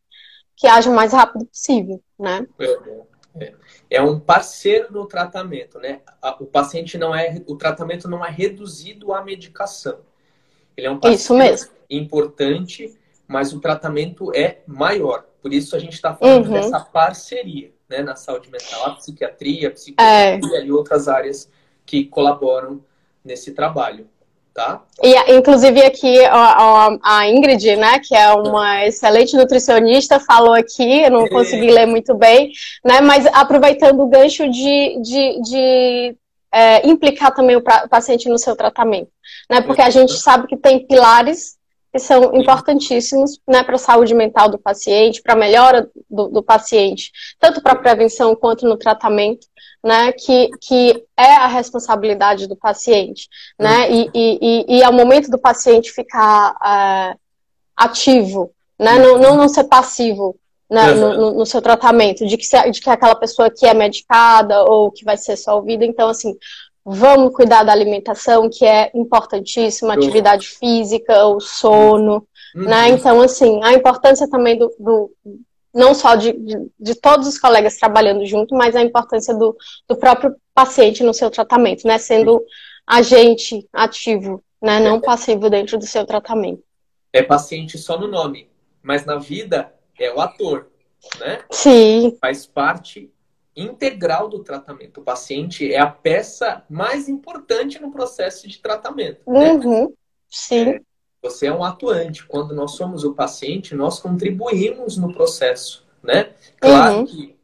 [0.55, 2.45] que haja o mais rápido possível, né?
[2.59, 3.53] É é,
[3.89, 6.01] é um parceiro no tratamento, né?
[6.39, 9.99] O paciente não é, o tratamento não é reduzido à medicação.
[10.75, 15.25] Ele é um parceiro importante, mas o tratamento é maior.
[15.41, 16.53] Por isso a gente está falando uhum.
[16.53, 20.65] dessa parceria, né, na saúde mental, a psiquiatria, a psicologia é.
[20.65, 21.49] e outras áreas
[21.85, 22.83] que colaboram
[23.23, 24.07] nesse trabalho
[24.60, 24.82] tá?
[25.02, 31.12] E, inclusive, aqui a, a, Ingrid, né, que é uma excelente nutricionista, falou aqui, eu
[31.12, 31.30] não é.
[31.30, 32.52] consegui ler muito bem,
[32.84, 36.17] né, mas aproveitando o gancho de, de, de
[36.52, 39.10] é, implicar também o paciente no seu tratamento,
[39.50, 41.58] né, porque a gente sabe que tem pilares
[41.91, 46.43] que são importantíssimos né, para a saúde mental do paciente, para a melhora do, do
[46.43, 49.48] paciente, tanto para a prevenção quanto no tratamento
[49.83, 53.95] né, que, que é a responsabilidade do paciente, né, uhum.
[53.95, 57.15] e, e, e, é o momento do paciente ficar é,
[57.75, 60.35] ativo, né, não, não, não ser passivo
[60.69, 64.63] né, no, no, seu tratamento, de que, se, de que aquela pessoa que é medicada
[64.63, 66.37] ou que vai ser só ouvida, então, assim,
[66.85, 72.63] vamos cuidar da alimentação, que é importantíssima, atividade física, o sono, uhum.
[72.63, 75.11] né, então, assim, a importância também do, do
[75.73, 79.55] não só de, de, de, todos os colegas trabalhando junto, mas a importância do,
[79.88, 81.97] do próprio paciente no seu tratamento, né?
[81.97, 82.43] Sendo
[82.86, 84.79] agente ativo, né?
[84.79, 86.63] Não passivo dentro do seu tratamento.
[87.13, 88.49] É paciente só no nome,
[88.82, 90.67] mas na vida é o ator,
[91.19, 91.43] né?
[91.51, 92.17] Sim.
[92.19, 93.12] Faz parte
[93.55, 95.01] integral do tratamento.
[95.01, 99.21] O paciente é a peça mais importante no processo de tratamento.
[99.27, 99.53] Né?
[99.53, 99.84] Uhum.
[99.84, 99.93] Né?
[100.29, 100.69] Sim.
[100.69, 100.82] É,
[101.21, 102.25] você é um atuante.
[102.25, 106.34] Quando nós somos o paciente, nós contribuímos no processo, né?
[106.60, 107.05] Claro uhum.
[107.05, 107.38] que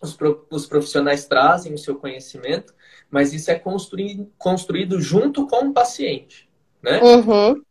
[0.00, 0.16] os,
[0.50, 2.74] os profissionais trazem o seu conhecimento,
[3.10, 6.48] mas isso é construído, construído junto com o paciente,
[6.82, 7.00] né?
[7.02, 7.62] Uhum.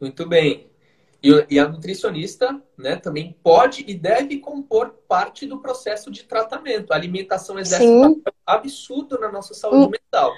[0.00, 0.68] Muito bem.
[1.20, 6.92] E, e, a nutricionista né, também pode e deve compor parte do processo de tratamento.
[6.92, 8.04] A alimentação exerce Sim.
[8.04, 9.90] um papel absurdo na nossa saúde uhum.
[9.90, 10.32] mental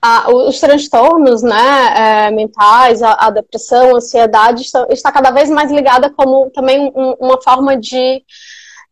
[0.00, 5.50] a, os transtornos né, é, mentais, a, a, depressão, a ansiedade está, está, cada vez
[5.50, 8.22] mais ligada como também um, uma forma de,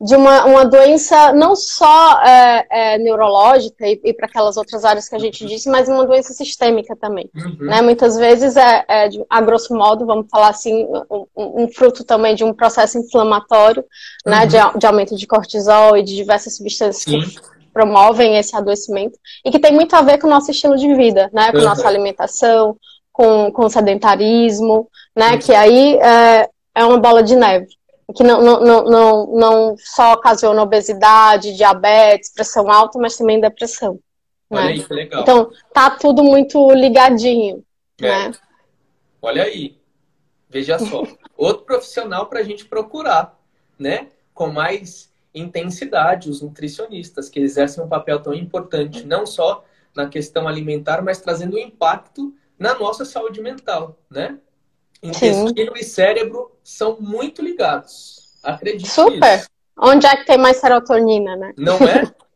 [0.01, 5.09] de uma, uma doença não só é, é, neurológica e, e para aquelas outras áreas
[5.09, 7.31] que a gente disse, mas uma doença sistêmica também.
[7.37, 7.57] Uhum.
[7.61, 7.83] Né?
[7.83, 12.43] Muitas vezes é, é a grosso modo, vamos falar assim, um, um, fruto também de
[12.43, 13.85] um processo inflamatório,
[14.27, 14.41] né, uhum.
[14.41, 19.51] né, de, de, aumento de cortisol e de diversas substâncias Sim promovem esse adoecimento e
[19.51, 21.53] que tem muito a ver com o nosso estilo de vida, né?
[21.53, 21.65] Com uhum.
[21.65, 22.75] nossa alimentação,
[23.13, 25.33] com, com sedentarismo, né?
[25.33, 25.39] Uhum.
[25.39, 27.67] Que aí é, é uma bola de neve.
[28.17, 33.99] Que não, não, não, não, não só ocasiona obesidade, diabetes, pressão alta, mas também depressão.
[34.49, 34.69] Olha né?
[34.71, 35.21] aí, que legal.
[35.21, 37.63] Então, tá tudo muito ligadinho.
[38.01, 38.29] É.
[38.29, 38.33] Né?
[39.21, 39.77] Olha aí.
[40.49, 41.03] Veja só.
[41.37, 43.39] Outro profissional para a gente procurar,
[43.79, 44.09] né?
[44.33, 49.65] Com mais intensidade os nutricionistas, que exercem um papel tão importante, não só
[49.95, 54.39] na questão alimentar, mas trazendo impacto na nossa saúde mental, né?
[55.03, 55.81] Intestino Sim.
[55.81, 58.39] e cérebro são muito ligados.
[58.43, 59.37] Acredite Super.
[59.39, 59.49] Nisso.
[59.79, 61.53] Onde é que tem mais serotonina, né?
[61.57, 62.11] Não é?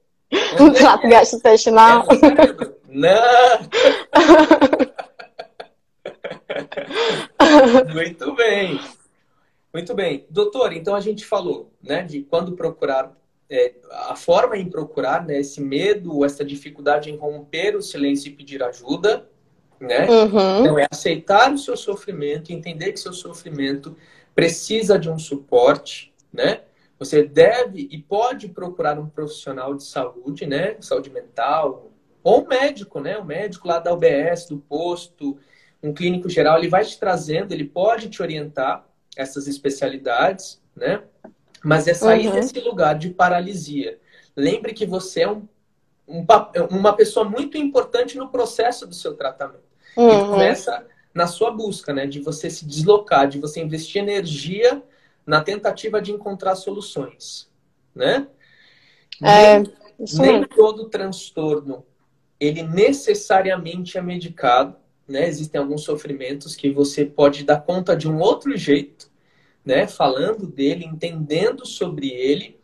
[0.60, 1.10] No trato é?
[1.10, 2.06] gastrointestinal.
[2.08, 2.14] É
[2.86, 3.10] Não!
[7.92, 8.80] muito bem.
[9.72, 10.26] Muito bem.
[10.28, 13.16] Doutor, então a gente falou né, de quando procurar,
[13.48, 13.74] é,
[14.08, 18.62] a forma em procurar, né, esse medo, essa dificuldade em romper o silêncio e pedir
[18.62, 19.28] ajuda,
[19.80, 20.06] né?
[20.08, 20.60] Uhum.
[20.60, 23.96] Então é aceitar o seu sofrimento, entender que seu sofrimento
[24.34, 26.62] precisa de um suporte, né?
[26.98, 30.76] Você deve e pode procurar um profissional de saúde, né?
[30.80, 31.90] Saúde mental,
[32.22, 33.18] ou um médico, né?
[33.18, 35.38] Um médico lá da UBS, do posto,
[35.82, 41.02] um clínico geral, ele vai te trazendo, ele pode te orientar essas especialidades, né?
[41.62, 42.34] Mas é sair uhum.
[42.34, 43.98] desse lugar de paralisia.
[44.34, 45.46] Lembre que você é um,
[46.08, 46.24] um,
[46.70, 49.64] uma pessoa muito importante no processo do seu tratamento.
[49.96, 50.08] Uhum.
[50.08, 52.06] E começa na sua busca, né?
[52.06, 54.82] De você se deslocar, de você investir energia
[55.26, 57.48] na tentativa de encontrar soluções,
[57.94, 58.26] né?
[59.22, 59.70] É, nem,
[60.18, 61.84] nem todo transtorno
[62.40, 64.74] ele necessariamente é medicado,
[65.10, 65.26] né?
[65.26, 69.10] Existem alguns sofrimentos que você pode dar conta de um outro jeito,
[69.64, 69.86] né?
[69.86, 72.58] Falando dele, entendendo sobre ele,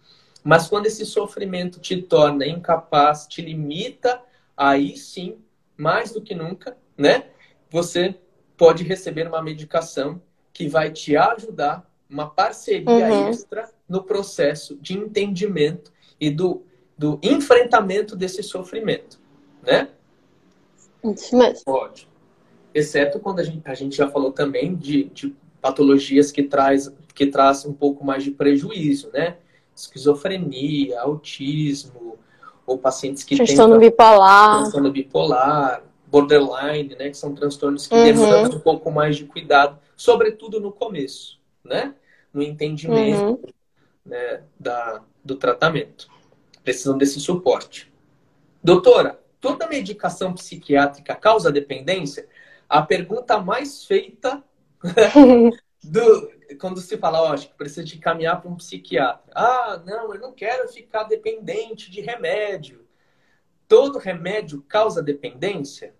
[0.44, 4.22] mas quando esse sofrimento te torna incapaz, te limita,
[4.56, 5.38] aí sim,
[5.76, 7.26] mais do que nunca, né?
[7.68, 8.14] Você
[8.56, 10.22] pode receber uma medicação
[10.52, 13.28] que vai te ajudar, uma parceria uhum.
[13.28, 16.64] extra no processo de entendimento e do,
[16.96, 19.20] do enfrentamento desse sofrimento,
[19.62, 19.88] né?
[21.04, 21.64] Isso mesmo.
[21.64, 22.08] Pode.
[22.76, 27.26] Exceto quando a gente, a gente já falou também de, de patologias que traz, que
[27.26, 29.38] traz um pouco mais de prejuízo, né?
[29.74, 32.18] Esquizofrenia, autismo,
[32.66, 34.58] ou pacientes que transtorno têm bipolar.
[34.58, 37.08] transtorno bipolar, borderline, né?
[37.08, 38.04] Que são transtornos que uhum.
[38.04, 41.94] demandam um pouco mais de cuidado, sobretudo no começo, né?
[42.30, 43.42] No entendimento uhum.
[44.04, 46.08] né, da, do tratamento.
[46.62, 47.90] Precisam desse suporte.
[48.62, 52.28] Doutora, toda medicação psiquiátrica causa dependência?
[52.68, 54.42] A pergunta mais feita
[55.82, 59.32] do, quando se fala, ó, acho que precisa de caminhar para um psiquiatra.
[59.34, 62.86] Ah, não, eu não quero ficar dependente de remédio.
[63.68, 65.94] Todo remédio causa dependência?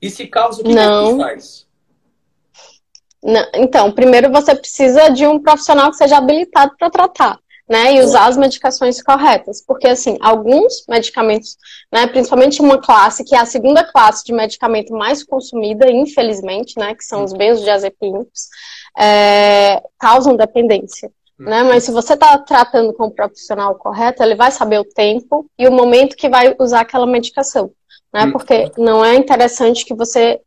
[0.00, 1.18] E se causa, o que, não.
[1.18, 1.68] que faz?
[3.22, 3.46] Não.
[3.54, 7.38] Então, primeiro você precisa de um profissional que seja habilitado para tratar,
[7.70, 7.94] né?
[7.94, 9.62] E usar as medicações corretas.
[9.64, 11.56] Porque, assim, alguns medicamentos,
[11.92, 16.96] né, principalmente uma classe, que é a segunda classe de medicamento mais consumida, infelizmente, né?
[16.96, 18.48] Que são os benzodiazepínicos,
[18.98, 21.12] é, causam dependência.
[21.38, 21.62] Né?
[21.62, 25.66] Mas se você está tratando com o profissional correto, ele vai saber o tempo e
[25.66, 27.72] o momento que vai usar aquela medicação
[28.12, 28.24] né?
[28.24, 28.32] Hum.
[28.32, 30.40] Porque não é interessante que você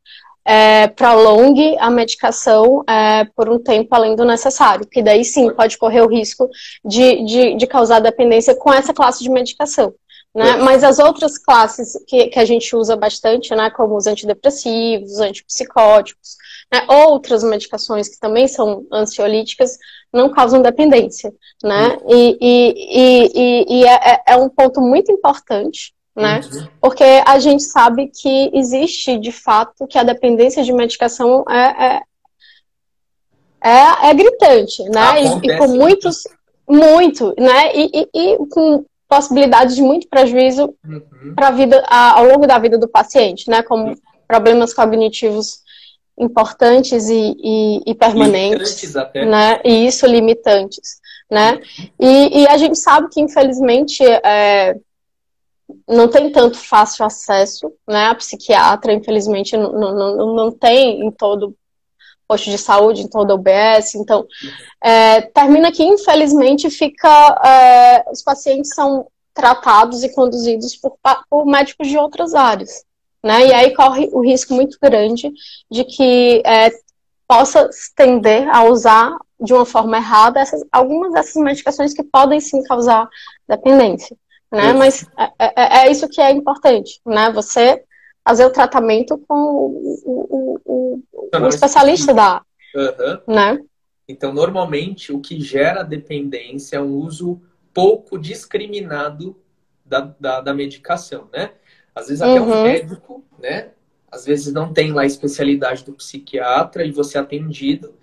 [0.45, 5.77] é, prolongue a medicação é, por um tempo além do necessário, que daí sim pode
[5.77, 6.49] correr o risco
[6.83, 9.93] de, de, de causar dependência com essa classe de medicação.
[10.35, 10.55] Né?
[10.57, 15.19] Mas as outras classes que, que a gente usa bastante, né, como os antidepressivos, os
[15.19, 16.37] antipsicóticos,
[16.71, 19.77] né, outras medicações que também são ansiolíticas,
[20.11, 21.31] não causam dependência.
[21.63, 21.97] Né?
[22.09, 26.41] E, e, e, e é, é um ponto muito importante né?
[26.41, 26.67] Uhum.
[26.79, 32.01] Porque a gente sabe que existe, de fato, que a dependência de medicação é, é,
[33.63, 35.23] é, é gritante, né?
[35.23, 36.23] E, e, com muitos,
[36.67, 37.75] muito, né?
[37.75, 41.33] E, e, e, com possibilidades de muito prejuízo uhum.
[41.35, 43.63] para a vida, ao longo da vida do paciente, né?
[43.63, 43.95] Como
[44.27, 45.63] problemas cognitivos
[46.17, 49.59] importantes e, e, e permanentes, né?
[49.63, 50.99] E isso limitantes,
[51.29, 51.53] né?
[51.53, 51.89] Uhum.
[51.99, 54.75] E, e, a gente sabe que infelizmente é,
[55.87, 58.07] não tem tanto fácil acesso, né?
[58.07, 61.55] A psiquiatra, infelizmente, não, não, não tem em todo
[62.27, 63.95] posto de saúde, em toda UBS.
[63.95, 64.25] Então,
[64.83, 67.09] é, termina que, infelizmente, fica.
[67.45, 70.97] É, os pacientes são tratados e conduzidos por,
[71.29, 72.83] por médicos de outras áreas.
[73.23, 73.47] Né?
[73.47, 75.31] E aí corre o risco muito grande
[75.71, 76.69] de que é,
[77.27, 82.61] possa tender a usar de uma forma errada essas, algumas dessas medicações que podem sim
[82.63, 83.09] causar
[83.47, 84.15] dependência
[84.53, 84.71] né?
[84.71, 87.31] Mas é, é, é, isso que é importante, né?
[87.31, 87.83] Você
[88.23, 92.41] fazer o tratamento com o, o, o, o especialista da
[92.75, 93.33] uhum.
[93.33, 93.59] né?
[94.07, 97.41] Então, normalmente, o que gera dependência é um uso
[97.73, 99.35] pouco discriminado
[99.83, 101.51] da, da, da medicação, né?
[101.95, 102.51] Às vezes até uhum.
[102.51, 103.69] o médico, né?
[104.11, 107.95] Às vezes não tem lá a especialidade do psiquiatra e você é atendido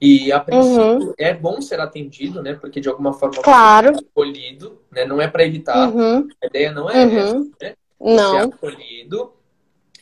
[0.00, 1.14] e a princípio uhum.
[1.18, 2.54] é bom ser atendido, né?
[2.54, 3.94] Porque de alguma forma claro.
[3.94, 5.04] você é acolhido, né?
[5.04, 5.88] Não é para evitar.
[5.88, 6.28] Uhum.
[6.42, 7.18] A ideia não é uhum.
[7.18, 7.74] essa, né?
[7.98, 8.32] Não.
[8.32, 9.32] Ser acolhido,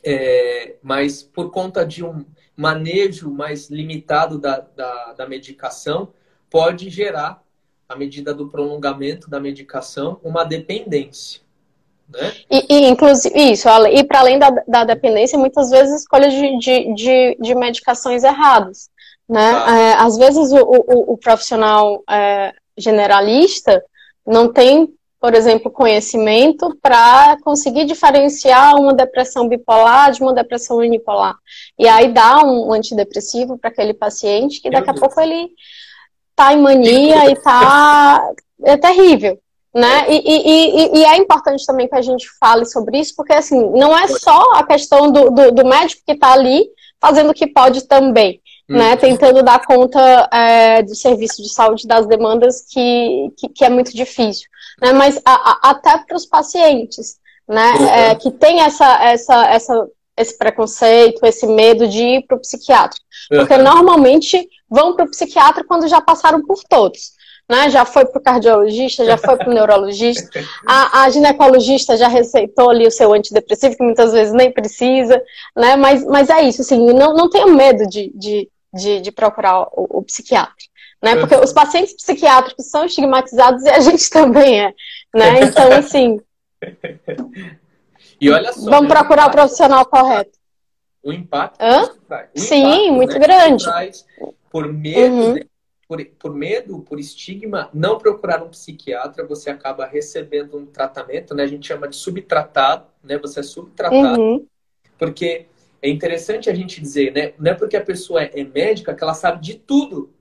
[0.03, 2.25] é, mas por conta de um
[2.57, 6.09] manejo mais limitado da, da, da medicação,
[6.49, 7.41] pode gerar,
[7.87, 11.41] à medida do prolongamento da medicação, uma dependência.
[12.09, 12.33] Né?
[12.51, 16.93] E, e, inclusive, isso, e para além da, da dependência, muitas vezes escolha de, de,
[16.93, 18.89] de, de medicações erradas.
[19.27, 19.51] Né?
[19.51, 19.77] Tá.
[19.77, 23.83] É, às vezes o, o, o profissional é, generalista
[24.25, 31.35] não tem, por exemplo, conhecimento para conseguir diferenciar uma depressão bipolar de uma depressão unipolar.
[31.77, 35.49] E aí dá um antidepressivo para aquele paciente que daqui a pouco ele
[36.35, 38.31] tá em mania e tá
[38.63, 39.39] é terrível,
[39.73, 40.05] né?
[40.09, 43.69] E, e, e, e, é importante também que a gente fale sobre isso, porque assim,
[43.71, 46.65] não é só a questão do, do, do médico que está ali
[46.99, 48.77] fazendo o que pode também, hum.
[48.77, 48.95] né?
[48.95, 53.95] Tentando dar conta é, do serviço de saúde das demandas que, que, que é muito
[53.95, 54.47] difícil,
[54.81, 54.93] né?
[54.93, 57.73] Mas a, a, até para os pacientes, né?
[57.73, 57.87] Uhum.
[57.87, 59.87] É, que tem essa, essa, essa,
[60.17, 62.99] esse preconceito, esse medo de ir para o psiquiatra.
[63.29, 63.63] Porque uhum.
[63.63, 67.13] normalmente vão para o psiquiatra quando já passaram por todos.
[67.47, 67.69] Né?
[67.69, 70.27] Já foi para o cardiologista, já foi para o neurologista,
[70.65, 75.21] a, a, ginecologista já receitou ali o seu antidepressivo, que muitas vezes nem precisa,
[75.55, 75.75] né?
[75.75, 79.87] Mas, mas é isso, assim, não, não tenha medo de, de, de, de procurar o,
[79.99, 80.53] o, psiquiatra.
[81.01, 81.15] Né?
[81.15, 84.73] Porque os pacientes psiquiátricos são estigmatizados e a gente também é.
[85.13, 85.43] Né?
[85.43, 86.19] Então, assim.
[88.19, 88.69] E olha só.
[88.69, 90.37] Vamos né, procurar o profissional correto.
[91.03, 91.61] O impacto.
[91.61, 91.83] Hã?
[92.35, 93.65] O Sim, impacto, muito né, grande.
[94.49, 95.39] Por medo, uhum.
[95.87, 101.43] por, por medo, por estigma, não procurar um psiquiatra, você acaba recebendo um tratamento, né?
[101.43, 103.17] A gente chama de subtratado, né?
[103.19, 104.19] Você é subtratado.
[104.19, 104.47] Uhum.
[104.97, 105.47] Porque
[105.85, 107.33] é interessante a gente dizer, né?
[107.37, 110.11] Não é porque a pessoa é médica que ela sabe de tudo.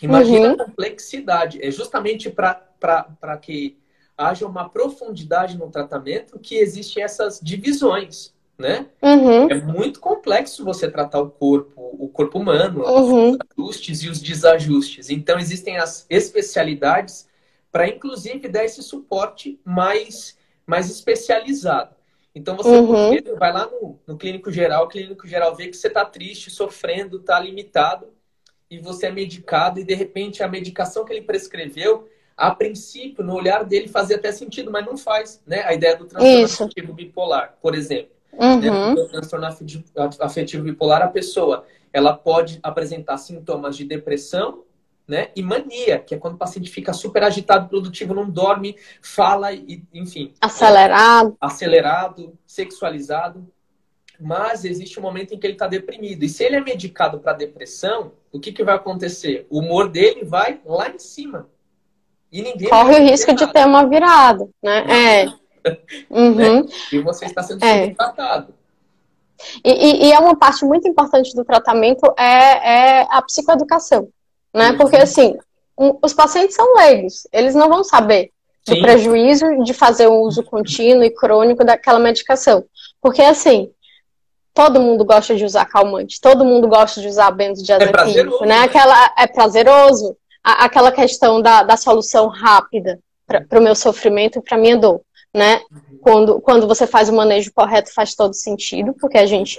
[0.00, 0.54] Imagina uhum.
[0.54, 1.58] a complexidade.
[1.60, 3.76] É justamente para que
[4.16, 8.86] haja uma profundidade no tratamento que existem essas divisões, né?
[9.02, 9.50] Uhum.
[9.50, 13.32] É muito complexo você tratar o corpo, o corpo humano, uhum.
[13.32, 15.10] os ajustes e os desajustes.
[15.10, 17.28] Então existem as especialidades
[17.72, 21.93] para inclusive dar esse suporte mais mais especializado.
[22.34, 23.38] Então você uhum.
[23.38, 27.18] vai lá no, no clínico geral, o clínico geral vê que você está triste, sofrendo,
[27.18, 28.08] está limitado
[28.68, 33.34] e você é medicado e de repente a medicação que ele prescreveu a princípio, no
[33.34, 35.62] olhar dele, fazia até sentido, mas não faz, né?
[35.64, 36.64] A ideia do transtorno Isso.
[36.64, 38.10] afetivo bipolar, por exemplo.
[38.32, 38.60] Uhum.
[38.60, 38.94] Né?
[38.94, 39.46] No transtorno
[40.18, 44.64] afetivo bipolar, a pessoa ela pode apresentar sintomas de depressão
[45.06, 45.28] né?
[45.36, 49.82] e mania, que é quando o paciente fica super agitado, produtivo, não dorme, fala, e,
[49.92, 50.32] enfim.
[50.40, 51.30] Acelerado.
[51.30, 53.46] É, acelerado, sexualizado.
[54.18, 56.22] Mas existe um momento em que ele está deprimido.
[56.22, 59.46] E se ele é medicado para depressão, o que, que vai acontecer?
[59.50, 61.48] O humor dele vai lá em cima.
[62.30, 65.24] E ninguém Corre o risco de ter uma virada, né?
[65.24, 65.44] É.
[66.10, 66.34] Uhum.
[66.34, 66.66] Né?
[66.92, 67.94] E você está sendo é.
[67.94, 68.52] tratado.
[69.64, 74.08] E, e, e, é uma parte muito importante do tratamento é, é a psicoeducação,
[74.54, 74.70] né?
[74.70, 74.76] Uhum.
[74.78, 75.36] Porque, assim,
[75.76, 78.30] os pacientes são leigos, eles não vão saber
[78.66, 78.76] Sim.
[78.76, 82.64] do prejuízo de fazer um uso contínuo e crônico daquela medicação.
[83.00, 83.70] Porque, assim,
[84.54, 88.58] todo mundo gosta de usar calmante, todo mundo gosta de usar benzodiazepínico, é né?
[88.60, 94.42] Aquela, é prazeroso a, aquela questão da, da solução rápida para o meu sofrimento e
[94.42, 95.00] para minha dor,
[95.34, 95.60] né?
[96.00, 99.58] Quando, quando você faz o manejo correto faz todo sentido, porque a gente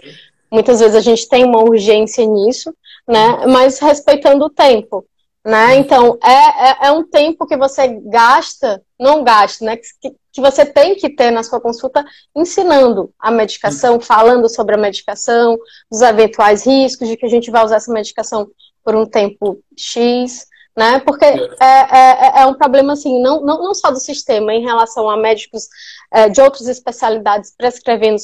[0.52, 2.74] muitas vezes a gente tem uma urgência nisso,
[3.08, 3.46] né?
[3.48, 5.06] Mas respeitando o tempo,
[5.46, 5.76] né?
[5.78, 9.78] Então é, é, é um tempo que você gasta, não gasta, né?
[9.78, 12.04] Que, que você tem que ter na sua consulta
[12.36, 15.58] ensinando a medicação, falando sobre a medicação,
[15.90, 18.50] os eventuais riscos de que a gente vai usar essa medicação
[18.84, 21.00] por um tempo X, né?
[21.00, 24.62] Porque é, é, é, é um problema, assim, não, não, não só do sistema em
[24.62, 25.68] relação a médicos
[26.12, 28.18] é, de outras especialidades prescrevendo,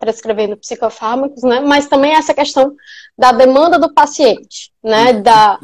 [0.00, 1.60] prescrevendo psicofármacos, né?
[1.60, 2.74] Mas também essa questão
[3.16, 5.12] da demanda do paciente, né?
[5.12, 5.58] Da,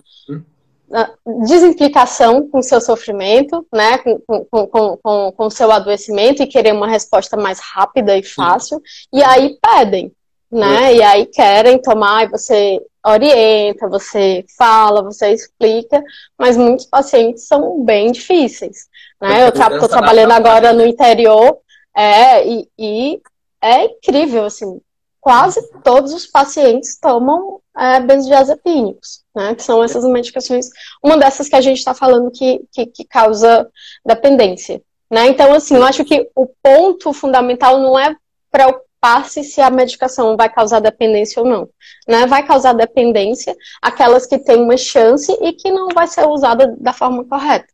[1.45, 3.99] desimplicação com seu sofrimento, né?
[3.99, 8.81] Com, com, com, com, seu adoecimento e querer uma resposta mais rápida e fácil.
[9.13, 10.13] E aí pedem,
[10.51, 10.95] né?
[10.95, 16.03] E aí querem tomar e você orienta, você fala, você explica,
[16.39, 18.87] mas muitos pacientes são bem difíceis.
[19.21, 19.45] Né?
[19.45, 21.59] Eu estou trabalhando agora no interior
[21.97, 23.21] é, e, e,
[23.63, 24.81] é incrível, assim,
[25.21, 29.55] quase todos os pacientes tomam é, benzodiazepínicos, né?
[29.55, 30.69] Que são essas medicações,
[31.03, 33.71] uma dessas que a gente está falando que, que, que causa
[34.05, 34.83] dependência.
[35.11, 35.29] Né?
[35.29, 38.17] Então, assim, eu acho que o ponto fundamental não é
[38.51, 41.69] preocupar preocupar-se se a medicação vai causar dependência ou não.
[42.07, 42.25] Né?
[42.27, 46.93] Vai causar dependência aquelas que têm uma chance e que não vai ser usada da
[46.93, 47.67] forma correta.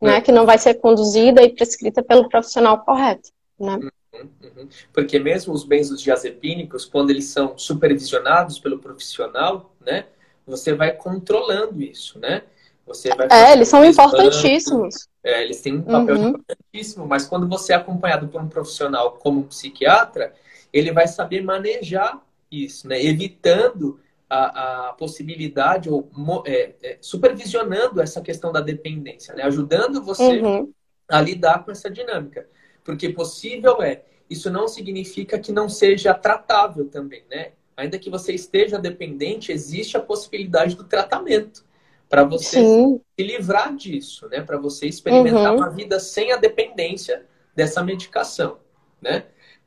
[0.00, 0.20] Né?
[0.20, 3.30] Que não vai ser conduzida e prescrita pelo profissional correto.
[3.58, 3.78] Né?
[4.14, 4.68] Uhum.
[4.92, 10.06] Porque mesmo os benzodiazepínicos, quando eles são supervisionados pelo profissional, né,
[10.46, 12.42] você vai controlando isso, né?
[12.86, 15.08] Você vai é, eles são importantíssimos.
[15.22, 16.28] É, eles têm um papel uhum.
[16.30, 20.34] importantíssimo, mas quando você é acompanhado por um profissional como um psiquiatra,
[20.72, 23.02] ele vai saber manejar isso, né?
[23.02, 26.10] evitando a, a possibilidade ou
[26.46, 29.44] é, é, supervisionando essa questão da dependência, né?
[29.44, 30.72] ajudando você uhum.
[31.08, 32.48] a lidar com essa dinâmica.
[32.84, 37.52] Porque possível é, isso não significa que não seja tratável também, né?
[37.76, 41.64] Ainda que você esteja dependente, existe a possibilidade do tratamento
[42.08, 43.00] para você Sim.
[43.18, 44.42] se livrar disso, né?
[44.42, 45.58] Para você experimentar uhum.
[45.58, 48.58] uma vida sem a dependência dessa medicação,
[49.00, 49.24] né?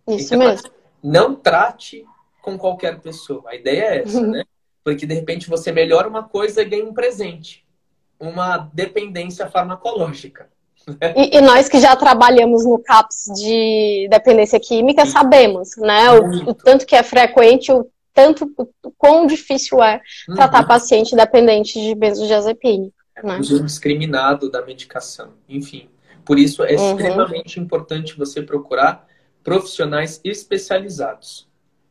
[0.07, 0.69] Isso então, mesmo.
[1.03, 2.05] Não trate
[2.41, 3.43] com qualquer pessoa.
[3.47, 4.31] A ideia é essa, uhum.
[4.31, 4.43] né?
[4.83, 7.65] Porque de repente você melhora uma coisa e ganha um presente,
[8.19, 10.47] uma dependência farmacológica.
[11.15, 16.11] E, e, nós que já trabalhamos no CAPS de dependência química sabemos, né?
[16.11, 18.51] O, o, tanto que é frequente, o tanto
[18.83, 20.35] o quão difícil é uhum.
[20.35, 22.89] tratar paciente dependente de benzodiazepina.
[23.15, 23.37] É, né?
[23.39, 25.33] uso indiscriminado da medicação.
[25.49, 25.89] Enfim,
[26.23, 26.91] por isso é uhum.
[26.91, 29.07] extremamente importante você procurar
[29.43, 31.47] profissionais especializados,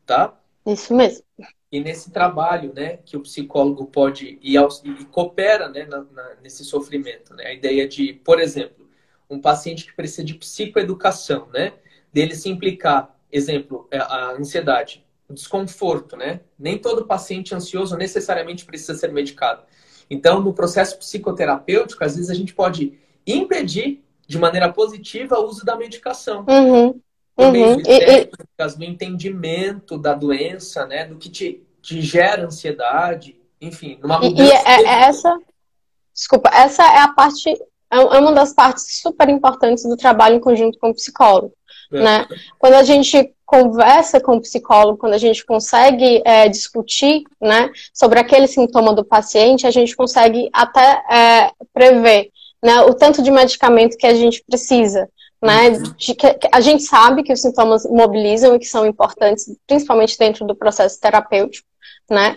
[0.06, 0.34] tá?
[0.66, 1.24] Isso mesmo.
[1.70, 6.64] E nesse trabalho, né, que o psicólogo pode e, e coopera, né, na, na, nesse
[6.64, 8.83] sofrimento, né, a ideia de, por exemplo,
[9.28, 11.72] um paciente que precisa de psicoeducação, né,
[12.12, 18.64] dele se implicar, exemplo, é, a ansiedade, o desconforto, né, nem todo paciente ansioso necessariamente
[18.64, 19.62] precisa ser medicado.
[20.08, 25.64] Então, no processo psicoterapêutico, às vezes a gente pode impedir de maneira positiva o uso
[25.64, 26.44] da medicação.
[26.48, 27.00] Uhum
[27.36, 31.04] de técnicas, no entendimento da doença, né?
[31.04, 34.42] Do que te, te gera ansiedade, enfim, numa mudança.
[34.42, 35.36] E, e é, é essa,
[36.12, 37.52] desculpa, essa é a parte,
[37.94, 41.52] é, é uma das partes super importantes do trabalho em conjunto com o psicólogo,
[41.92, 42.02] é.
[42.02, 42.26] né?
[42.58, 48.18] Quando a gente conversa com o psicólogo, quando a gente consegue é, discutir, né, sobre
[48.18, 52.30] aquele sintoma do paciente, a gente consegue até é, prever,
[52.62, 55.08] né, o tanto de medicamento que a gente precisa,
[55.40, 55.70] né?
[55.70, 60.46] De que, a gente sabe que os sintomas mobilizam e que são importantes, principalmente dentro
[60.46, 61.68] do processo terapêutico,
[62.10, 62.36] né?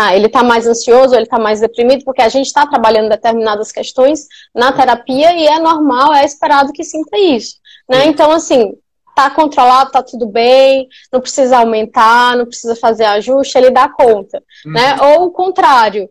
[0.00, 3.72] Ah, ele está mais ansioso, ele está mais deprimido, porque a gente está trabalhando determinadas
[3.72, 7.56] questões na terapia e é normal, é esperado que sinta isso,
[7.88, 8.06] né?
[8.06, 8.74] Então, assim,
[9.16, 14.42] tá controlado, tá tudo bem, não precisa aumentar, não precisa fazer ajuste, ele dá conta,
[14.64, 14.92] né?
[14.92, 14.96] uhum.
[14.96, 15.16] né?
[15.16, 16.08] Ou o contrário,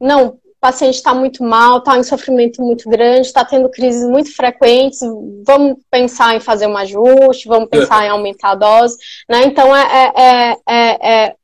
[0.00, 5.00] não, paciente está muito mal, está em sofrimento muito grande, está tendo crises muito frequentes,
[5.46, 8.96] vamos pensar em fazer um ajuste, vamos pensar em aumentar a dose,
[9.28, 9.42] né?
[9.44, 11.36] Então é, é, é, é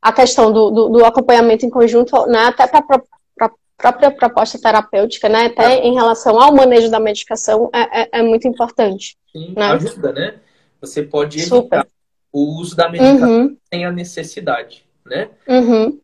[0.00, 2.44] a questão do, do, do, acompanhamento em conjunto, né?
[2.44, 3.02] Até para
[3.40, 5.46] a própria proposta terapêutica, né?
[5.46, 9.16] Até em relação ao manejo da medicação é, é, é muito importante.
[9.32, 9.72] Sim, né?
[9.72, 10.34] ajuda, né?
[10.80, 11.86] Você pode evitar Super.
[12.32, 13.56] o uso da medicação uhum.
[13.72, 15.30] sem a necessidade, né?
[15.46, 16.00] Uhum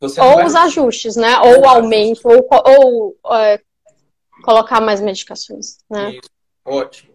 [0.00, 0.46] ou vai...
[0.46, 1.38] os ajustes, né?
[1.40, 3.60] Ou o aumento, ou, ou é,
[4.42, 6.12] colocar mais medicações, né?
[6.12, 6.30] Isso.
[6.64, 7.10] Ótimo.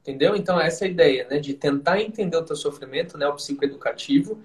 [0.00, 0.36] Entendeu?
[0.36, 1.38] Então, essa é a ideia, né?
[1.38, 3.26] De tentar entender o teu sofrimento, né?
[3.28, 4.40] O psicoeducativo,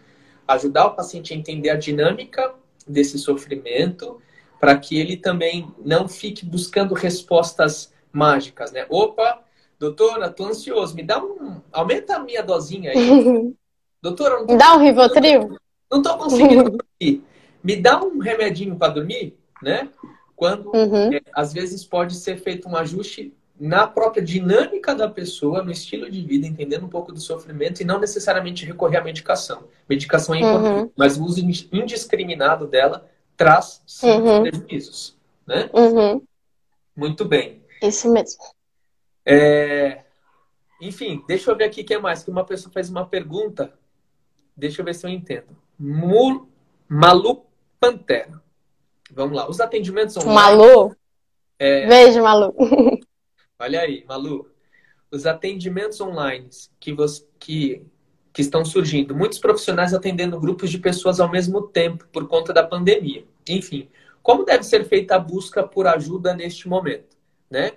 [0.53, 2.53] ajudar o paciente a entender a dinâmica
[2.87, 4.21] desse sofrimento,
[4.59, 8.85] para que ele também não fique buscando respostas mágicas, né?
[8.89, 9.41] Opa,
[9.79, 11.61] doutora, tô ansioso, me dá um...
[11.71, 13.53] Aumenta a minha dosinha aí.
[14.01, 14.57] doutora, não tô...
[14.57, 15.57] Dá um Rivotril?
[15.89, 17.23] Não tô conseguindo dormir
[17.63, 19.89] me dá um remedinho para dormir, né?
[20.35, 21.13] Quando uhum.
[21.13, 26.09] é, às vezes pode ser feito um ajuste na própria dinâmica da pessoa, no estilo
[26.09, 29.65] de vida, entendendo um pouco do sofrimento e não necessariamente recorrer à medicação.
[29.87, 30.91] Medicação é importante, uhum.
[30.97, 31.39] mas o uso
[31.71, 33.07] indiscriminado dela
[33.37, 34.41] traz uhum.
[34.41, 35.69] prejuízos, né?
[35.73, 36.23] Uhum.
[36.95, 37.61] Muito bem.
[37.83, 38.41] Isso mesmo.
[39.23, 40.05] É...
[40.81, 42.23] Enfim, deixa eu ver aqui o que é mais.
[42.23, 43.71] Que uma pessoa fez uma pergunta.
[44.57, 45.55] Deixa eu ver se eu entendo.
[45.77, 46.49] Mul...
[46.89, 47.45] Malu
[47.79, 48.41] Pantera.
[49.11, 49.47] Vamos lá.
[49.47, 50.33] Os atendimentos online.
[50.33, 50.95] Malu?
[51.59, 51.87] É...
[51.87, 52.55] Beijo, Malu.
[53.61, 54.49] Olha aí, Malu.
[55.11, 56.49] Os atendimentos online
[56.79, 57.85] que, você, que,
[58.33, 59.15] que estão surgindo.
[59.15, 63.23] Muitos profissionais atendendo grupos de pessoas ao mesmo tempo por conta da pandemia.
[63.47, 63.87] Enfim,
[64.23, 67.15] como deve ser feita a busca por ajuda neste momento?
[67.51, 67.73] Né?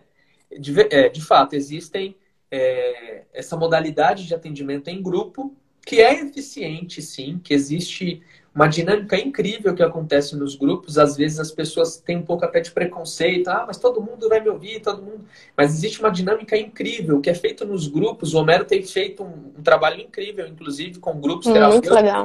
[0.59, 2.17] De, é, de fato, existem
[2.51, 5.55] é, essa modalidade de atendimento em grupo
[5.85, 8.23] que é eficiente, sim, que existe
[8.55, 10.97] uma dinâmica incrível que acontece nos grupos.
[10.97, 13.49] Às vezes as pessoas têm um pouco até de preconceito.
[13.49, 15.25] Ah, mas todo mundo vai me ouvir, todo mundo.
[15.57, 18.33] Mas existe uma dinâmica incrível que é feito nos grupos.
[18.33, 21.91] O Homero tem feito um, um trabalho incrível, inclusive, com grupos terapêuticos.
[21.91, 22.25] Muito legal.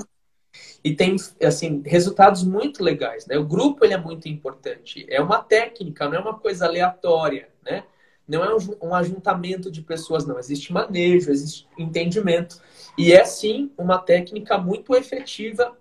[0.83, 3.35] E tem, assim, resultados muito legais, né?
[3.37, 5.05] O grupo, ele é muito importante.
[5.09, 7.83] É uma técnica, não é uma coisa aleatória, né?
[8.27, 10.37] Não é um, um ajuntamento de pessoas, não.
[10.37, 12.61] Existe manejo, existe entendimento.
[12.95, 15.75] E é, sim, uma técnica muito efetiva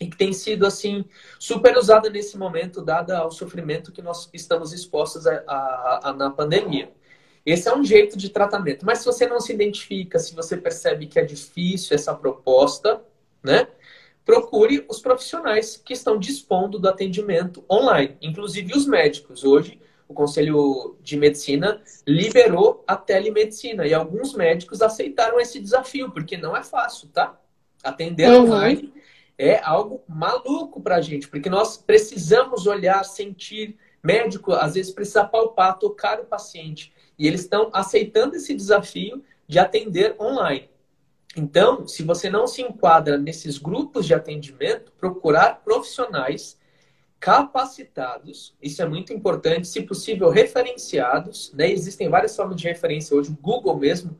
[0.00, 1.04] e que tem sido assim
[1.38, 6.30] super usada nesse momento, dada ao sofrimento que nós estamos expostos a, a, a, na
[6.30, 6.90] pandemia.
[7.44, 8.84] Esse é um jeito de tratamento.
[8.84, 13.02] Mas se você não se identifica, se você percebe que é difícil essa proposta,
[13.42, 13.68] né?
[14.24, 19.44] Procure os profissionais que estão dispondo do atendimento online, inclusive os médicos.
[19.44, 26.36] Hoje, o Conselho de Medicina liberou a telemedicina e alguns médicos aceitaram esse desafio, porque
[26.36, 27.38] não é fácil, tá?
[27.84, 28.46] Atender uhum.
[28.46, 28.92] online
[29.38, 33.76] é algo maluco para a gente, porque nós precisamos olhar, sentir.
[34.02, 36.92] Médico, às vezes, precisa palpar, tocar o paciente.
[37.18, 40.70] E eles estão aceitando esse desafio de atender online.
[41.36, 46.56] Então, se você não se enquadra nesses grupos de atendimento, procurar profissionais
[47.18, 51.70] capacitados, isso é muito importante, se possível referenciados, né?
[51.70, 54.16] Existem várias formas de referência hoje, o Google mesmo,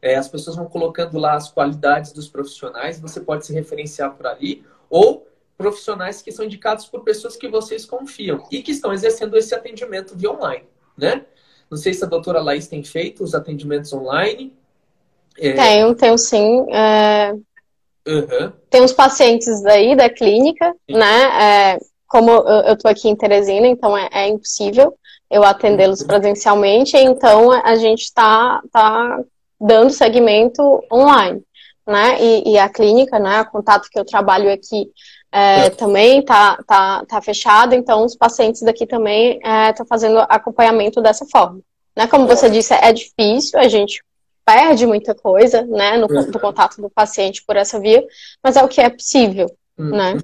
[0.00, 4.26] é, as pessoas vão colocando lá as qualidades dos profissionais, você pode se referenciar por
[4.26, 5.26] ali, ou
[5.56, 10.16] profissionais que são indicados por pessoas que vocês confiam e que estão exercendo esse atendimento
[10.16, 10.64] via online,
[10.96, 11.24] né?
[11.68, 14.56] Não sei se a doutora Laís tem feito os atendimentos online.
[15.36, 15.52] É...
[15.52, 16.64] Tenho, tenho sim.
[16.72, 17.32] É...
[18.06, 18.52] Uhum.
[18.70, 20.96] Tem uns pacientes daí da clínica, sim.
[20.96, 21.74] né?
[21.74, 24.96] É, como eu estou aqui em Teresina, então é, é impossível
[25.30, 26.06] eu atendê-los uhum.
[26.06, 29.20] presencialmente, então a gente está tá
[29.60, 31.42] dando segmento online,
[31.86, 32.22] né?
[32.22, 33.42] E, e, a clínica, né?
[33.42, 34.90] O contato que eu trabalho aqui
[35.32, 35.70] é, é.
[35.70, 41.26] também tá, tá, tá fechado, então os pacientes daqui também estão é, fazendo acompanhamento dessa
[41.26, 41.60] forma.
[41.96, 42.06] Né?
[42.06, 44.02] Como você disse, é difícil, a gente
[44.46, 48.02] perde muita coisa, né, no, no contato do paciente por essa via,
[48.42, 49.46] mas é o que é possível,
[49.76, 49.90] uhum.
[49.90, 50.16] né?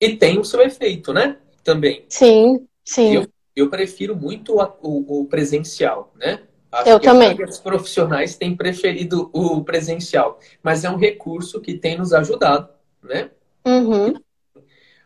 [0.00, 1.36] E tem o seu efeito, né?
[1.62, 2.06] Também.
[2.08, 3.14] Sim, sim.
[3.16, 6.40] Eu, eu prefiro muito a, o, o, presencial, né?
[6.74, 7.40] Acho eu que também.
[7.44, 12.68] Os profissionais têm preferido o presencial, mas é um recurso que tem nos ajudado,
[13.00, 13.30] né?
[13.64, 14.14] Uhum.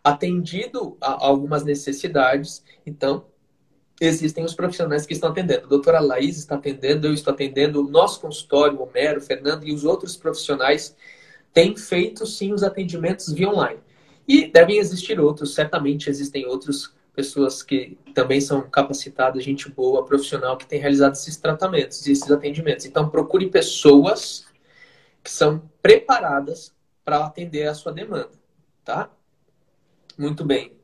[0.03, 3.27] Atendido a algumas necessidades, então
[4.01, 5.67] existem os profissionais que estão atendendo.
[5.67, 9.67] A doutora Laís está atendendo, eu estou atendendo, o nosso consultório, o Homero, o Fernando
[9.67, 10.97] e os outros profissionais
[11.53, 13.81] têm feito sim os atendimentos via online.
[14.27, 20.57] E devem existir outros, certamente existem outras pessoas que também são capacitadas, gente boa, profissional,
[20.57, 22.87] que tem realizado esses tratamentos e esses atendimentos.
[22.87, 24.47] Então, procure pessoas
[25.21, 26.73] que são preparadas
[27.05, 28.31] para atender a sua demanda,
[28.85, 29.11] tá?
[30.17, 30.79] Muito bem.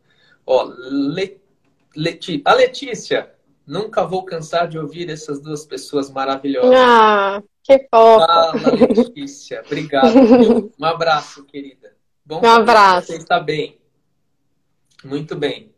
[0.45, 1.41] Ó, Le...
[1.95, 2.43] Leti...
[2.45, 3.33] a Letícia,
[3.65, 6.75] nunca vou cansar de ouvir essas duas pessoas maravilhosas.
[6.75, 8.27] Ah, que fofo.
[8.27, 9.63] Fala, Letícia.
[9.65, 10.73] Obrigado.
[10.77, 11.95] um abraço, querida.
[12.27, 13.07] Bom um abraço.
[13.07, 13.79] Você está bem.
[15.05, 15.73] Muito bem.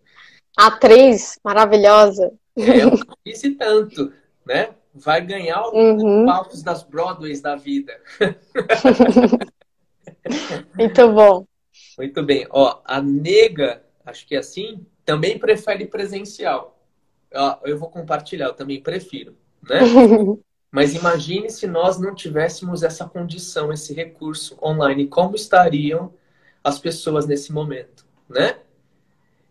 [0.56, 2.32] Atriz maravilhosa.
[2.56, 2.92] É, eu
[3.24, 4.12] disse tanto,
[4.44, 4.70] né?
[4.94, 6.24] Vai ganhar os uhum.
[6.24, 8.00] palcos das Broadways da vida.
[10.74, 11.46] Muito bom.
[11.98, 12.46] Muito bem.
[12.50, 16.78] Ó, a nega, acho que é assim, também prefere presencial.
[17.34, 19.80] Ó, eu vou compartilhar, eu também prefiro, né?
[20.72, 26.12] Mas imagine se nós não tivéssemos essa condição, esse recurso online, como estariam
[26.62, 28.58] as pessoas nesse momento, né?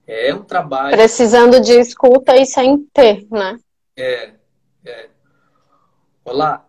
[0.08, 0.96] É um trabalho.
[0.96, 3.58] Precisando de escuta e sem ter, né?
[3.98, 4.34] É,
[4.86, 5.10] é.
[6.24, 6.68] Olá,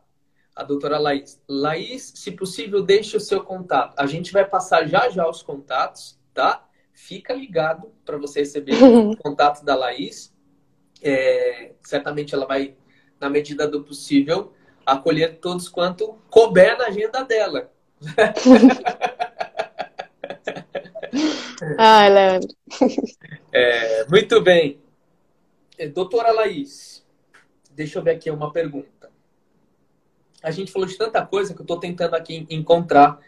[0.54, 1.40] a doutora Laís.
[1.46, 3.94] Laís, se possível, deixe o seu contato.
[3.98, 6.64] A gente vai passar já já os contatos, tá?
[6.94, 10.34] Fica ligado para você receber o contato da Laís.
[11.02, 12.74] É, certamente ela vai,
[13.20, 14.54] na medida do possível,
[14.86, 17.70] acolher todos quanto couber na agenda dela.
[21.78, 22.48] Ai, Leandro.
[23.52, 24.78] É, muito bem.
[25.78, 27.06] É, doutora Laís,
[27.72, 29.10] deixa eu ver aqui uma pergunta.
[30.42, 33.18] A gente falou de tanta coisa que eu estou tentando aqui encontrar.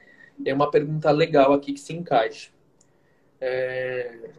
[0.45, 2.51] É uma pergunta legal aqui que se encaixa.
[3.41, 4.31] É...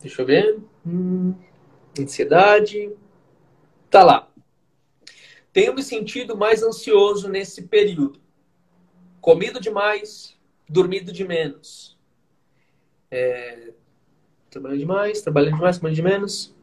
[0.00, 0.58] Deixa eu ver.
[0.86, 1.34] Hum,
[1.98, 2.90] ansiedade.
[3.90, 4.28] Tá lá.
[5.52, 8.20] Tenho me sentido mais ansioso nesse período.
[9.20, 10.36] Comido demais,
[10.68, 11.93] dormido de menos.
[13.14, 13.72] É,
[14.50, 16.54] trabalhando demais, trabalhando demais, trabalhando de menos.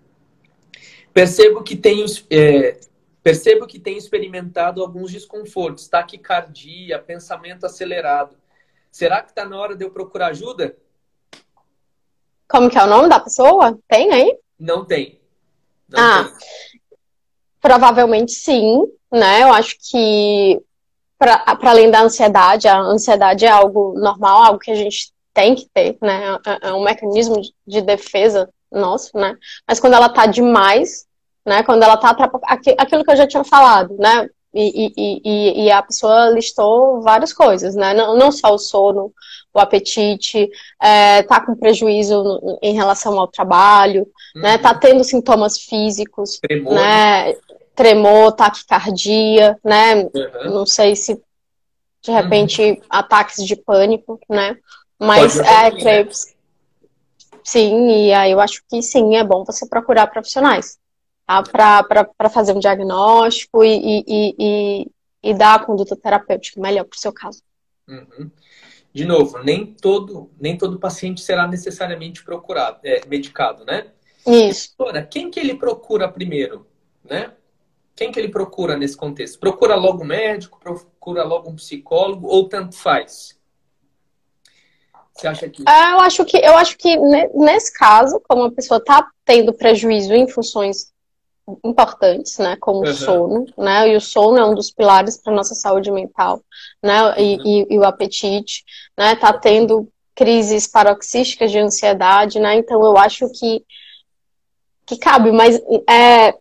[1.14, 2.78] Percebo que tenho, é,
[3.24, 8.36] percebo que tenho experimentado alguns desconfortos, taquicardia, pensamento acelerado.
[8.92, 10.76] Será que está na hora de eu procurar ajuda?
[12.50, 13.80] Como que é o nome da pessoa?
[13.88, 14.38] Tem aí?
[14.60, 15.22] Não tem.
[15.88, 16.82] Não ah, tem.
[17.62, 19.44] provavelmente sim, né?
[19.44, 20.62] Eu acho que
[21.18, 25.68] para além da ansiedade, a ansiedade é algo normal, algo que a gente tem que
[25.74, 26.38] ter, né?
[26.46, 29.36] É, é um mecanismo de defesa nosso, né?
[29.68, 31.06] Mas quando ela tá demais,
[31.46, 31.64] né?
[31.64, 32.16] Quando ela tá
[32.78, 34.28] aquilo que eu já tinha falado, né?
[34.54, 37.94] E, e, e, e, a pessoa listou várias coisas, né?
[37.94, 39.14] Não, não só o sono,
[39.54, 40.50] o apetite,
[40.82, 42.22] é, tá com prejuízo
[42.62, 44.06] em relação ao trabalho,
[44.36, 44.42] uhum.
[44.42, 44.58] né?
[44.58, 46.74] Tá tendo sintomas físicos, Tremor.
[46.74, 47.34] né?
[47.76, 49.96] tremor, taquicardia, né?
[49.96, 50.52] Uhum.
[50.52, 51.20] Não sei se
[52.04, 52.82] de repente uhum.
[52.90, 54.58] ataques de pânico, né?
[55.02, 56.10] Mas é, creio.
[57.44, 60.78] Sim, e aí eu acho que sim, é bom você procurar profissionais,
[61.26, 61.42] tá?
[61.42, 64.92] Para fazer um diagnóstico e, e, e,
[65.24, 67.42] e, dar a conduta terapêutica melhor para o seu caso.
[67.88, 68.30] Uhum.
[68.94, 73.88] de novo, nem todo, nem todo paciente será necessariamente procurado, é, medicado, né?
[74.26, 74.76] Isso.
[74.78, 76.68] Doutora, quem que ele procura primeiro,
[77.04, 77.34] né?
[77.96, 79.40] Quem que ele procura nesse contexto?
[79.40, 83.41] Procura logo um médico, procura logo um psicólogo ou tanto faz?
[85.22, 85.64] Você acha que?
[85.70, 86.98] É, eu acho que eu acho que
[87.36, 90.92] nesse caso, como a pessoa está tendo prejuízo em funções
[91.64, 92.90] importantes, né, como uhum.
[92.90, 96.42] o sono, né, e o sono é um dos pilares para nossa saúde mental,
[96.82, 97.46] né, e, uhum.
[97.46, 98.64] e, e, o apetite,
[98.98, 103.64] né, tá tendo crises paroxísticas de ansiedade, né, então eu acho que
[104.86, 105.60] que cabe, mas
[105.90, 106.36] é,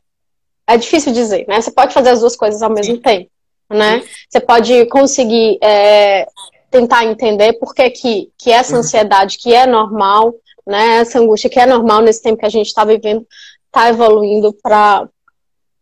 [0.67, 3.03] é difícil dizer, né, você pode fazer as duas coisas ao mesmo Sim.
[3.03, 3.31] tempo,
[3.69, 4.09] né, Sim.
[4.29, 6.27] você pode conseguir é,
[6.71, 8.81] tentar entender por que que, que essa uhum.
[8.81, 10.35] ansiedade que é normal,
[10.67, 13.27] né, essa angústia que é normal nesse tempo que a gente está vivendo,
[13.67, 15.09] está evoluindo para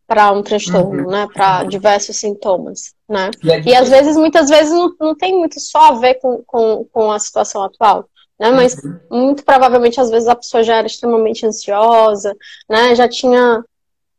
[0.07, 1.11] para um transtorno, uhum.
[1.11, 3.31] né, para diversos sintomas, né?
[3.45, 6.87] E, e, às vezes, muitas vezes, não, não tem muito só a ver com, com,
[6.91, 8.09] com a situação atual,
[8.41, 8.51] né?
[8.51, 8.99] Mas uhum.
[9.11, 12.35] muito provavelmente, às vezes, a pessoa já era extremamente ansiosa,
[12.67, 12.95] né?
[12.95, 13.63] Já tinha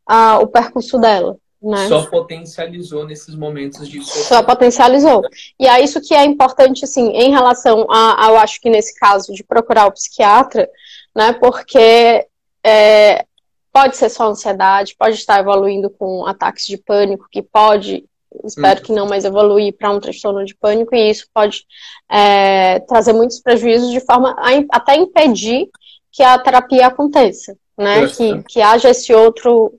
[0.05, 1.87] a, o percurso dela, né?
[1.87, 5.21] Só potencializou nesses momentos de Só potencializou.
[5.59, 8.97] E é isso que é importante, assim, em relação a, a eu acho que nesse
[8.97, 10.69] caso de procurar o psiquiatra,
[11.15, 11.33] né?
[11.33, 12.25] Porque
[12.63, 13.25] é,
[13.71, 18.03] Pode ser só ansiedade, pode estar evoluindo com ataques de pânico, que pode,
[18.43, 21.65] espero que não, mas evoluir para um transtorno de pânico, e isso pode
[22.11, 25.69] é, trazer muitos prejuízos de forma a até impedir
[26.11, 28.07] que a terapia aconteça, né?
[28.07, 29.71] Que, que haja esse outro,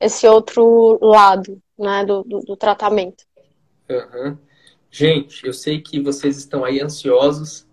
[0.00, 3.24] esse outro lado né, do, do, do tratamento.
[3.88, 4.36] Uhum.
[4.90, 7.66] Gente, eu sei que vocês estão aí ansiosos,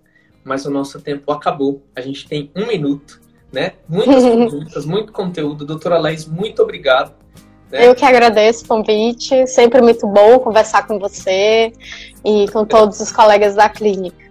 [0.43, 1.81] mas o nosso tempo acabou.
[1.95, 3.21] A gente tem um minuto
[3.55, 3.73] né?
[3.87, 5.65] Muitas perguntas, muito conteúdo.
[5.65, 7.13] Doutora Laís, muito obrigado.
[7.71, 7.87] Né?
[7.87, 9.47] Eu que agradeço o convite.
[9.47, 11.71] Sempre muito bom conversar com você
[12.23, 14.25] e com todos os colegas da clínica.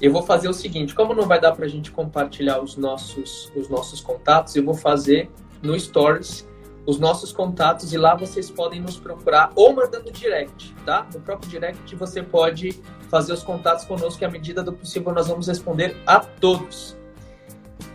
[0.00, 3.50] Eu vou fazer o seguinte, como não vai dar para a gente compartilhar os nossos,
[3.56, 5.30] os nossos contatos, eu vou fazer
[5.62, 6.46] no Stories
[6.86, 11.06] os nossos contatos e lá vocês podem nos procurar ou mandando direct, tá?
[11.12, 12.80] No próprio direct você pode
[13.10, 16.96] fazer os contatos conosco e à medida do possível nós vamos responder a todos.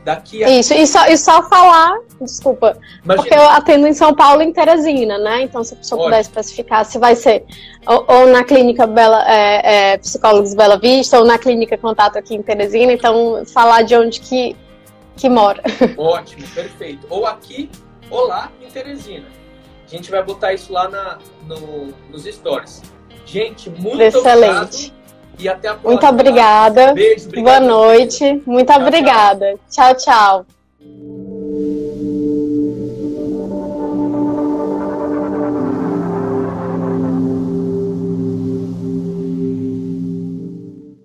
[0.04, 0.50] Daqui a...
[0.50, 3.16] Isso, e só, e só falar, desculpa, Imagina.
[3.16, 5.44] porque eu atendo em São Paulo em Teresina, né?
[5.44, 7.46] Então, se a pessoa puder especificar se vai ser
[7.86, 12.34] ou, ou na clínica Bela, é, é, Psicólogos Bela Vista, ou na clínica Contato aqui
[12.34, 14.56] em Teresina, então falar de onde que,
[15.16, 15.62] que mora.
[15.96, 17.06] Ótimo, perfeito.
[17.08, 17.70] Ou aqui
[18.12, 19.26] ou lá em Teresina.
[19.86, 22.82] A gente vai botar isso lá na, no, nos stories.
[23.26, 24.94] Gente, muito Excelente.
[24.94, 25.02] obrigado.
[25.40, 25.92] E até a próxima.
[25.92, 26.94] Muito obrigada.
[26.94, 28.42] Beijo, Boa noite.
[28.46, 29.60] Muito tchau, obrigada.
[29.70, 29.96] tchau.
[29.96, 30.46] tchau.
[30.86, 32.21] tchau.